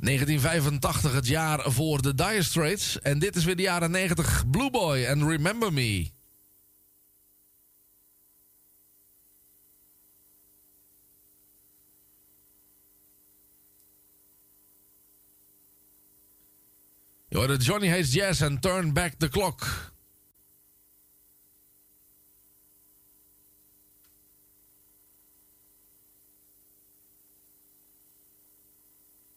[0.00, 3.00] 1985, het jaar voor de Dire Straits.
[3.00, 6.10] En dit is weer de jaren 90 Blue Boy en Remember Me.
[17.28, 19.92] Je hoorde Johnny Hates Jazz en Turn Back the Clock.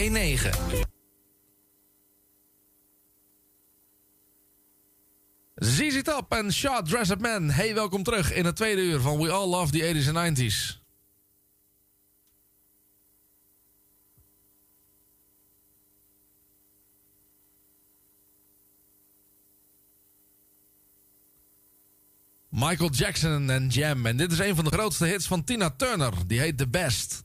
[6.03, 7.49] Top en Shot Dress Up Man.
[7.49, 10.84] Hey, welkom terug in het tweede uur van We All Love the 80s and 90s.
[22.57, 24.05] Michael Jackson en Jam.
[24.05, 26.13] En dit is een van de grootste hits van Tina Turner.
[26.27, 27.23] Die heet The Best.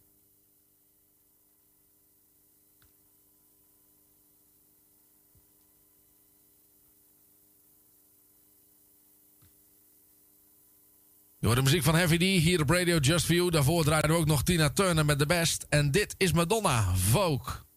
[11.40, 13.50] Hoort de muziek van Heavy D hier op Radio Just You.
[13.50, 15.66] Daarvoor draaiden we ook nog Tina Turner met The Best.
[15.68, 17.69] En dit is Madonna, Vogue.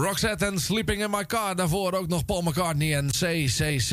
[0.00, 1.56] Roxette en Sleeping in My Car.
[1.56, 3.90] Daarvoor ook nog Paul McCartney en CCC.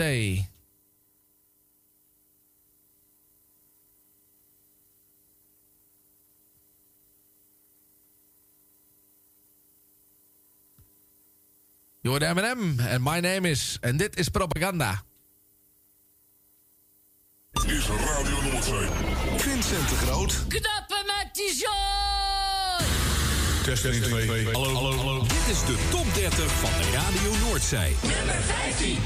[12.02, 13.78] Je hoort Eminem en My Name Is.
[13.82, 15.04] En dit is Propaganda.
[17.52, 18.88] Dit is Radio Noordzee.
[19.38, 20.46] Vincent de Groot.
[20.48, 22.17] Knappen met die!
[23.68, 24.54] Testing 2.
[24.54, 25.22] Hallo, hallo, hallo.
[25.22, 27.96] Dit is de top 30 van de Radio Noordzij.
[28.02, 28.98] Nummer 15.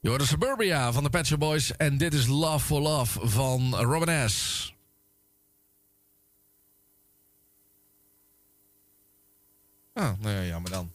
[0.00, 1.76] Je hoort de Suburbia van de Pet Shop Boys.
[1.76, 4.74] En dit is Love for Love van Robin S.
[9.92, 10.90] Ah, nou ja, jammer dan.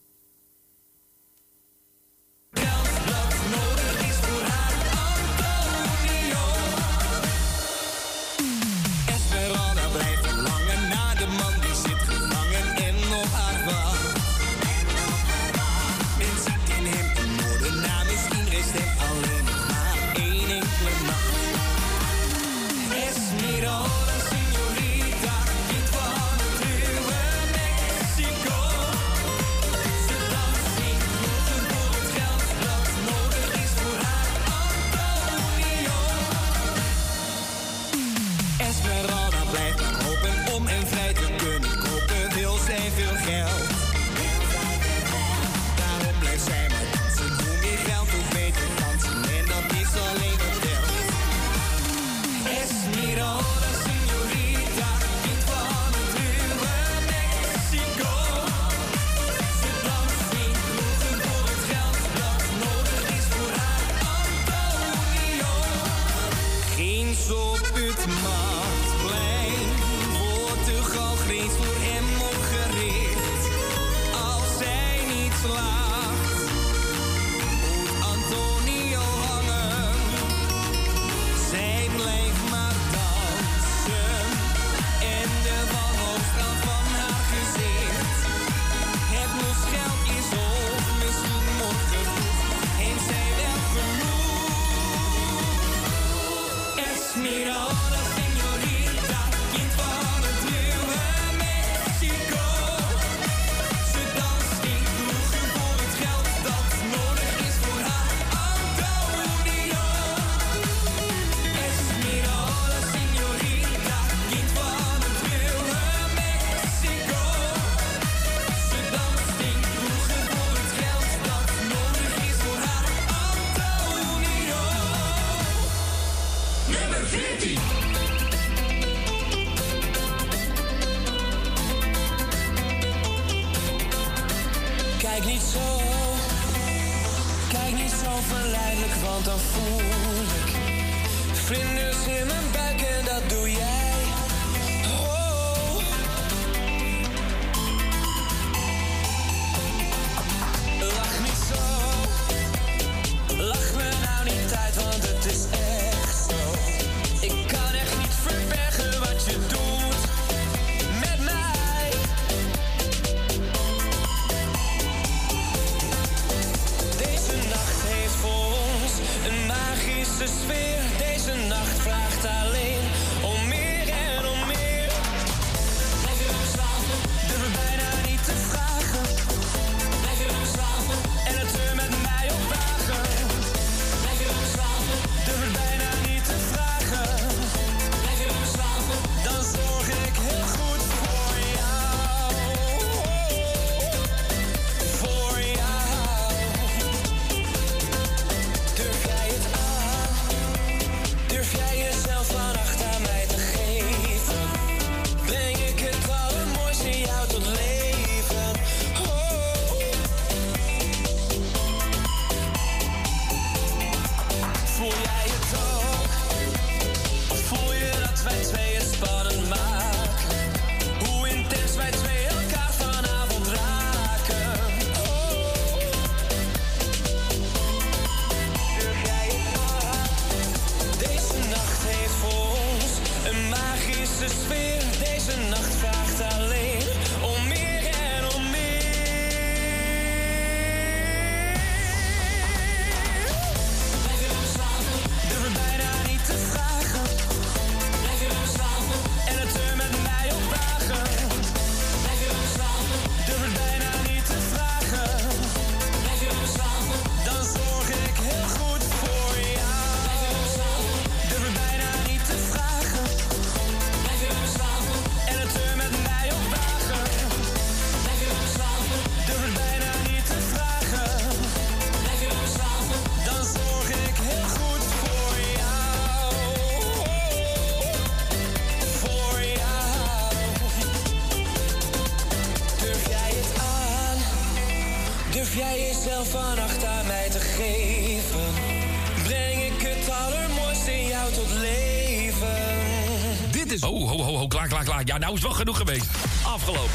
[295.26, 296.06] Nou is wel genoeg geweest.
[296.44, 296.92] Afgelopen.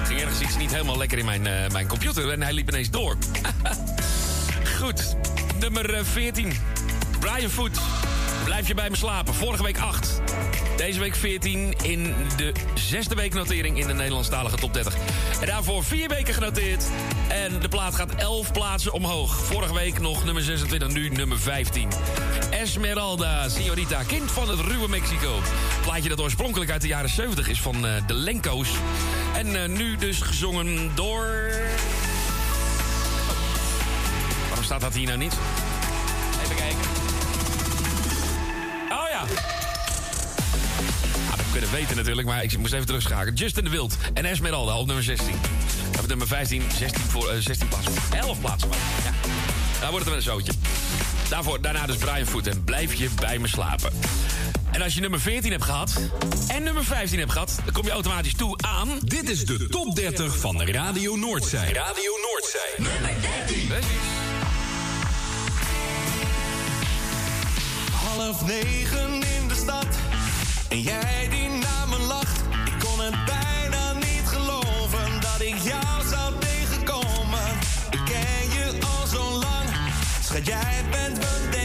[0.00, 2.68] Er ging ergens iets niet helemaal lekker in mijn, eh, mijn computer en hij liep
[2.68, 3.16] ineens door.
[4.78, 5.16] Goed,
[5.58, 6.52] nummer eh, 14.
[7.18, 7.78] Brian Foot.
[8.44, 9.34] Blijf je bij me slapen.
[9.34, 10.20] Vorige week 8.
[10.76, 14.94] Deze week 14 in de zesde week notering in de Nederlandstalige top 30.
[15.40, 16.84] En daarvoor vier weken genoteerd.
[17.28, 19.44] En de plaat gaat 11 plaatsen omhoog.
[19.44, 21.88] Vorige week nog nummer 26, nu nummer 15.
[22.50, 25.38] Esmeralda, Señorita, kind van het ruwe Mexico.
[25.82, 28.70] Plaatje dat oorspronkelijk uit de jaren 70 is van eh, de Lenko's.
[29.34, 31.52] En eh, nu dus gezongen door...
[34.46, 35.38] Waarom staat dat hier nou niet?
[41.70, 43.34] Kunnen weten natuurlijk, maar ik moest even terugschakelen.
[43.34, 45.34] Justin de Wild en Esmeralda op nummer 16.
[45.98, 47.92] Op nummer 15, 16, voor, eh, 16 plaatsen.
[48.10, 48.78] 11 plaatsen maar.
[49.04, 49.10] Ja.
[49.80, 50.52] Daar wordt het wel een zootje.
[51.28, 53.92] Daarvoor, daarna dus Brian Foot en Blijf je bij me slapen.
[54.70, 56.00] En als je nummer 14 hebt gehad
[56.48, 57.60] en nummer 15 hebt gehad...
[57.64, 58.88] dan kom je automatisch toe aan...
[59.04, 61.72] Dit is de top 30 van Radio Noordzij.
[61.72, 62.74] Radio Noordzij.
[62.76, 63.68] Nummer 13.
[67.92, 69.86] Half negen in de stad.
[70.68, 71.49] En jij die
[80.30, 81.59] Schat, jij bent mijn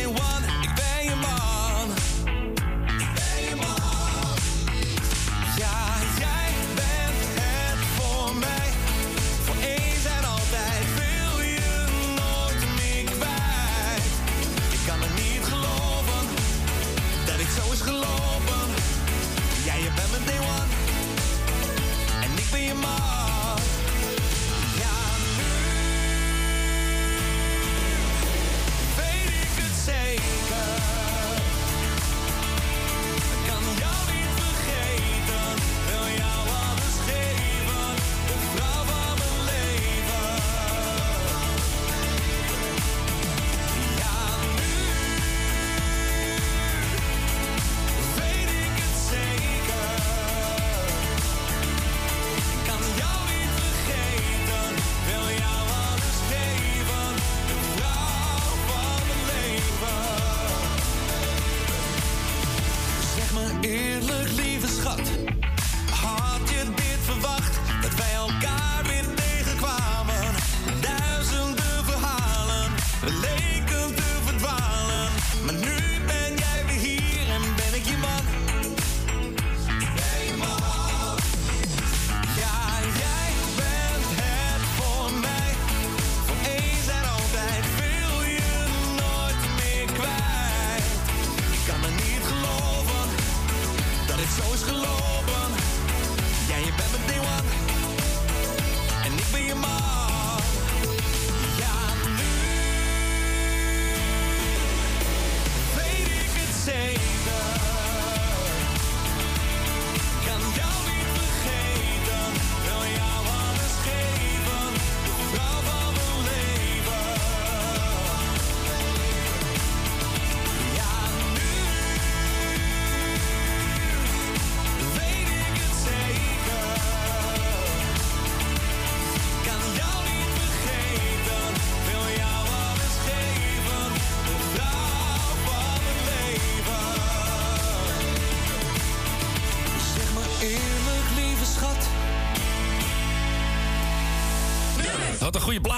[63.65, 65.01] Eerlijk lieve schat,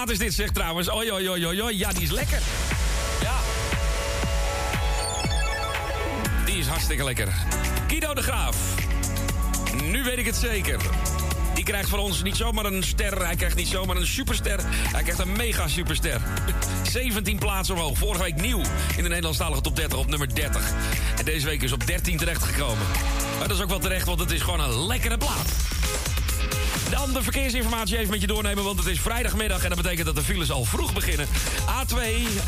[0.07, 0.89] plaat is dit, zeg trouwens.
[0.89, 1.77] Oi, oi, oi, oi, oi.
[1.77, 2.39] Ja, die is lekker.
[3.21, 3.35] Ja.
[6.45, 7.27] Die is hartstikke lekker.
[7.87, 8.57] Guido de Graaf.
[9.83, 10.79] Nu weet ik het zeker.
[11.53, 13.25] Die krijgt van ons niet zomaar een ster.
[13.25, 14.59] Hij krijgt niet zomaar een superster.
[14.65, 16.21] Hij krijgt een mega superster.
[16.91, 17.97] 17 plaatsen omhoog.
[17.97, 18.61] Vorige week nieuw
[18.95, 20.71] in de Nederlandstalige top 30 op nummer 30.
[21.17, 22.87] En deze week is op 13 terechtgekomen.
[23.37, 25.66] Maar dat is ook wel terecht, want het is gewoon een lekkere plaat.
[26.91, 30.15] Dan de verkeersinformatie even met je doornemen, want het is vrijdagmiddag en dat betekent dat
[30.15, 31.27] de files al vroeg beginnen.
[31.87, 31.99] A2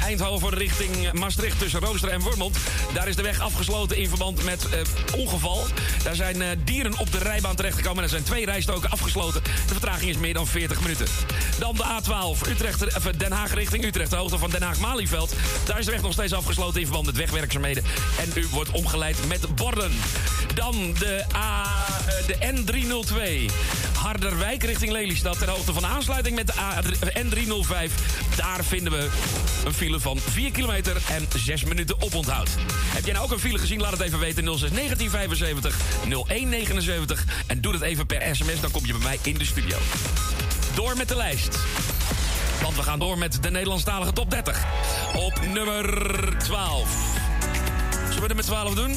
[0.02, 2.58] Eindhoven richting Maastricht tussen Rooster en Wormond.
[2.94, 4.80] Daar is de weg afgesloten in verband met eh,
[5.20, 5.66] ongeval.
[6.04, 9.44] Daar zijn eh, dieren op de rijbaan terechtgekomen en er zijn twee rijstoken afgesloten.
[9.44, 11.06] De vertraging is meer dan 40 minuten.
[11.60, 15.34] Dan de A12 Utrecht, of, Den Haag richting Utrecht, de hoogte van Den Haag-Malieveld.
[15.66, 17.84] Daar is de weg nog steeds afgesloten in verband met wegwerkzaamheden.
[18.20, 19.92] En u wordt omgeleid met borden.
[20.54, 21.64] Dan de, A,
[22.08, 23.52] eh, de N302
[24.00, 25.38] Harderwijk richting Lelystad.
[25.40, 26.82] Ter hoogte van de aansluiting met de A
[27.20, 27.92] N305.
[28.36, 29.10] Daar vinden we
[29.66, 32.50] een file van 4 kilometer en 6 minuten oponthoud.
[32.72, 33.80] Heb jij nou ook een file gezien?
[33.82, 34.44] Laat het even weten.
[34.44, 35.76] 06 1975
[36.08, 37.26] 0179.
[37.48, 39.78] En doe dat even per sms, dan kom je bij mij in de studio.
[40.76, 41.60] Door met de lijst.
[42.62, 44.66] Want we gaan door met de Nederlandstalige top 30.
[45.16, 46.90] Op nummer 12.
[48.08, 48.96] Zullen we nummer 12 doen?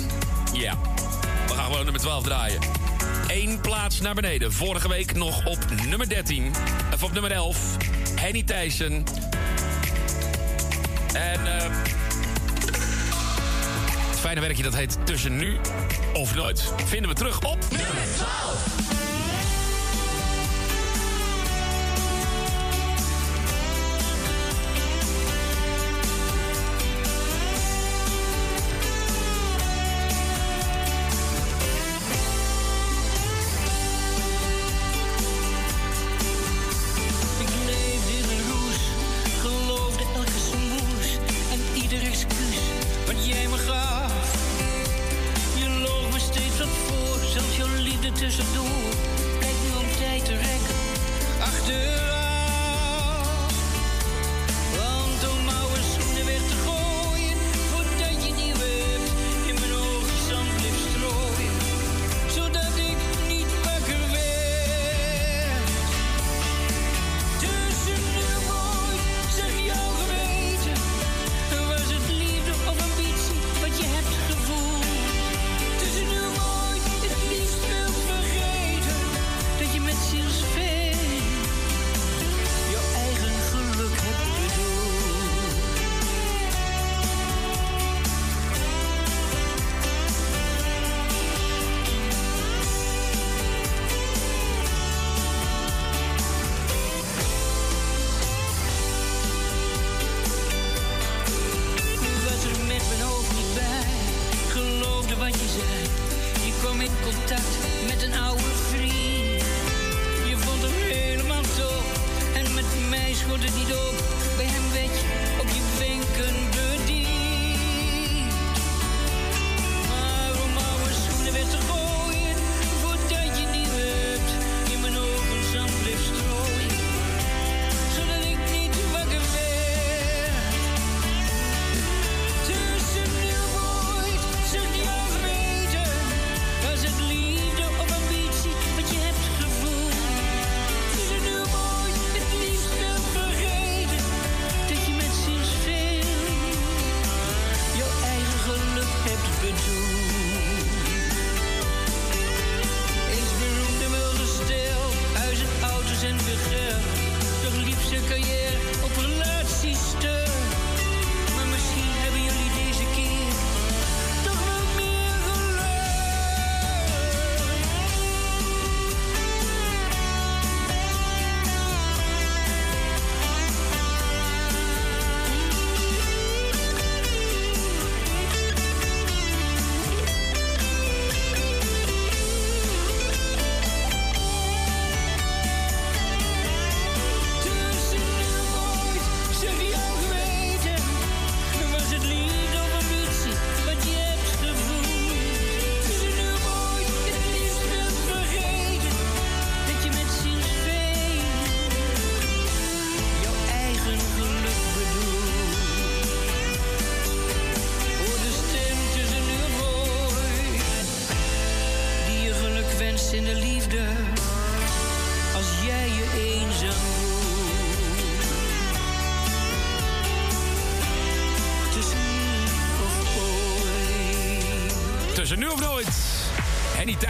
[0.52, 0.78] Ja.
[1.46, 2.60] We gaan gewoon nummer 12 draaien.
[3.26, 4.52] Eén plaats naar beneden.
[4.52, 6.52] Vorige week nog op nummer 13.
[6.94, 7.76] Of op nummer 11.
[8.14, 9.04] Henny Thijssen.
[11.12, 11.70] En eh
[14.10, 15.56] het fijne werkje dat heet Tussen Nu
[16.12, 16.72] of Nooit.
[16.84, 18.91] Vinden we terug op nummer 12.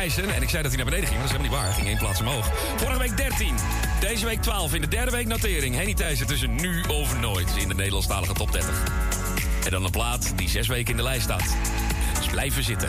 [0.03, 0.09] En
[0.43, 1.65] ik zei dat hij naar beneden ging, maar dat is helemaal niet waar.
[1.65, 2.51] Hij ging één plaats omhoog.
[2.77, 3.55] Vorige week 13,
[4.01, 4.75] deze week 12.
[4.75, 5.75] In de derde week notering.
[5.75, 8.83] Henny Thijssen tussen nu of nooit in de Nederlandstalige top 30.
[9.65, 11.57] En dan een plaat die zes weken in de lijst staat.
[12.19, 12.89] Dus blijven zitten.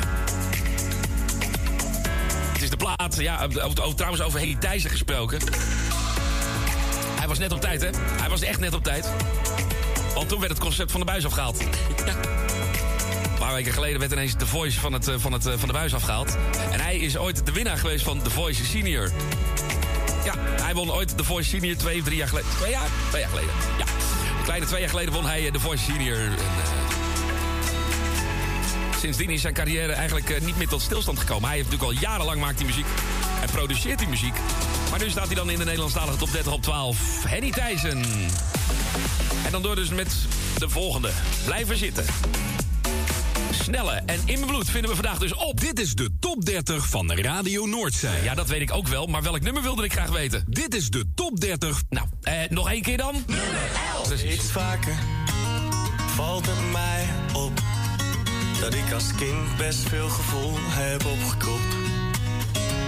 [2.53, 5.39] Het is de plaat, ja, over, trouwens over Henny Thijssen gesproken.
[7.19, 7.89] Hij was net op tijd, hè?
[8.19, 9.09] Hij was echt net op tijd.
[10.13, 11.61] Want toen werd het concept van de buis afgehaald.
[12.05, 12.15] Ja.
[13.23, 15.67] Een paar weken geleden werd ineens The Voice van, het, eh, van, het, eh, van
[15.67, 16.37] de buis afgehaald.
[16.73, 19.11] En hij is ooit de winnaar geweest van The Voice Senior.
[20.23, 22.49] Ja, hij won ooit The Voice Senior twee of drie jaar geleden.
[22.57, 22.87] Twee jaar?
[23.09, 23.53] Twee jaar geleden.
[23.77, 23.85] Ja.
[24.37, 26.17] Een kleine twee jaar geleden won hij eh, The Voice Senior.
[26.17, 26.39] En, eh,
[28.99, 31.47] sindsdien is zijn carrière eigenlijk eh, niet meer tot stilstand gekomen.
[31.47, 32.85] Hij heeft natuurlijk al jarenlang maakt hij muziek
[33.41, 34.35] en produceert hij muziek.
[34.89, 37.23] Maar nu staat hij dan in de Nederlandstalige top 30 op 12.
[37.27, 38.03] Henny Thijssen.
[39.45, 40.15] En dan door dus met
[40.57, 41.11] de volgende.
[41.45, 42.05] Blijven zitten.
[43.63, 45.59] Snelle en in mijn bloed vinden we vandaag dus op.
[45.59, 48.23] Dit is de top 30 van Radio Noordzij.
[48.23, 50.45] Ja, dat weet ik ook wel, maar welk nummer wilde ik graag weten?
[50.47, 51.81] Dit is de top 30.
[51.89, 53.25] Nou, eh, nog één keer dan?
[54.03, 54.93] Steeds vaker
[56.15, 57.61] valt het mij op
[58.59, 61.75] dat ik als kind best veel gevoel heb opgekropt.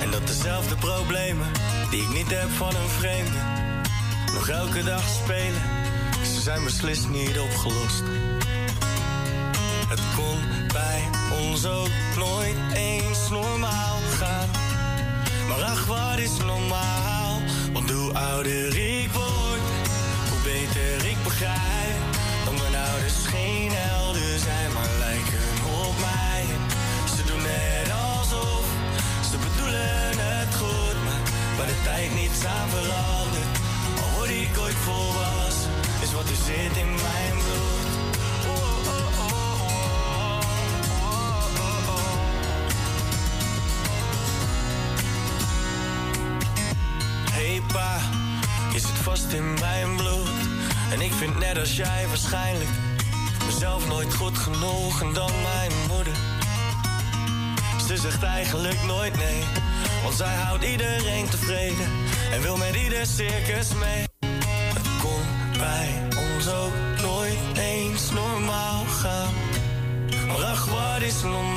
[0.01, 1.47] En dat dezelfde problemen
[1.89, 3.39] die ik niet heb van een vreemde
[4.33, 5.61] nog elke dag spelen,
[6.33, 8.03] ze zijn beslist niet opgelost.
[9.87, 11.01] Het kon bij
[11.49, 12.94] ons ook nooit eens.
[15.87, 17.41] Wat is normaal?
[17.73, 18.67] Want hoe ouder
[18.99, 19.65] ik word,
[20.29, 22.01] hoe beter ik begrijp.
[22.45, 25.49] Dat mijn ouders geen helden zijn, maar lijken
[25.85, 26.43] op mij.
[27.15, 28.65] Ze doen net alsof,
[29.29, 30.97] ze bedoelen het goed.
[31.05, 31.21] Maar
[31.57, 33.53] waar de tijd niets aan verandert.
[34.01, 35.71] Al word ik ooit volwassen,
[36.03, 37.14] is wat er zit in mijn
[48.75, 50.29] Je zit vast in mijn bloed.
[50.91, 52.69] En ik vind net als jij waarschijnlijk
[53.45, 56.13] mezelf nooit goed genoeg en dan mijn moeder.
[57.87, 59.43] Ze zegt eigenlijk nooit nee,
[60.03, 61.87] want zij houdt iedereen tevreden
[62.31, 64.03] en wil met ieder circus mee.
[64.73, 65.21] Het kon
[65.57, 69.33] bij ons ook nooit eens normaal gaan.
[70.27, 71.54] Maar ach, wat is normaal?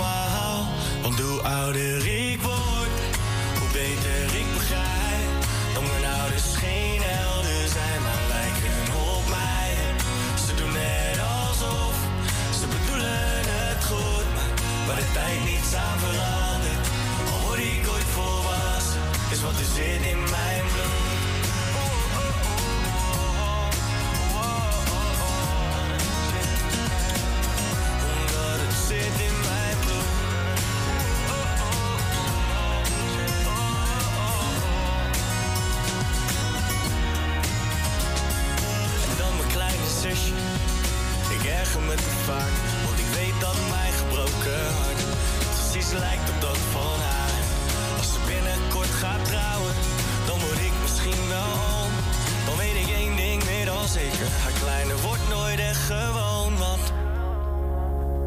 [54.79, 56.57] Haar kleine wordt nooit echt gewoon.
[56.57, 56.93] Want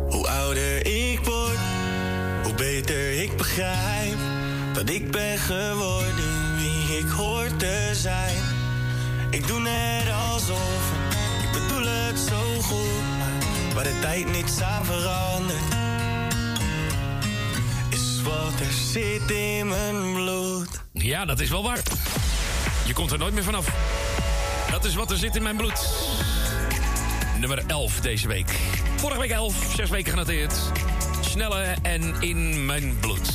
[0.09, 1.57] hoe ouder ik word,
[2.43, 4.17] hoe beter ik begrijp
[4.73, 8.43] dat ik ben geworden wie ik hoor te zijn.
[9.29, 10.91] Ik doe net alsof,
[11.43, 15.75] ik bedoel het zo goed, maar de tijd niets aan verandert,
[17.89, 20.81] is wat er zit in mijn bloed.
[20.93, 21.81] Ja, dat is wel waar.
[22.85, 23.67] Je komt er nooit meer vanaf.
[24.71, 25.89] Dat is wat er zit in mijn bloed.
[27.41, 28.59] Nummer 11 deze week.
[28.95, 30.53] Vorige week 11, zes weken genoteerd.
[31.21, 33.31] Snelle en in mijn bloed.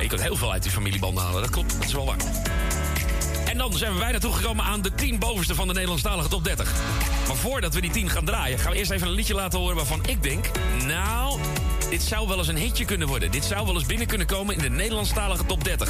[0.00, 2.16] Je kunt heel veel uit die familiebanden halen, dat klopt, dat is wel waar.
[3.44, 6.72] En dan zijn we bijna toegekomen aan de 10 bovenste van de Nederlandstalige top 30.
[7.26, 9.76] Maar voordat we die 10 gaan draaien, gaan we eerst even een liedje laten horen
[9.76, 10.50] waarvan ik denk...
[10.86, 11.40] Nou,
[11.90, 13.30] dit zou wel eens een hitje kunnen worden.
[13.30, 15.88] Dit zou wel eens binnen kunnen komen in de Nederlandstalige top 30.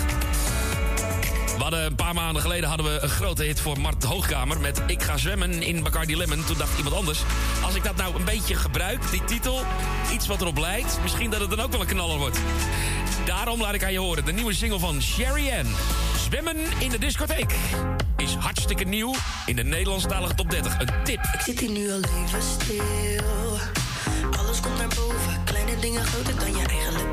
[1.62, 4.82] We hadden een paar maanden geleden hadden we een grote hit voor Mart Hoogkamer met
[4.86, 6.44] Ik ga zwemmen in Bacardi Lemon.
[6.44, 7.22] Toen dacht iemand anders,
[7.64, 9.60] als ik dat nou een beetje gebruik, die titel,
[10.12, 12.38] iets wat erop lijkt, misschien dat het dan ook wel een knaller wordt.
[13.24, 15.74] Daarom laat ik aan je horen de nieuwe single van Sherry Ann.
[16.28, 17.54] Zwemmen in de discotheek
[18.16, 19.14] is hartstikke nieuw
[19.46, 20.78] in de Nederlandstalige top 30.
[20.78, 21.20] Een tip.
[21.32, 23.58] Ik zit hier nu al even stil.
[24.38, 27.10] Alles komt naar boven, kleine dingen groter dan je eigen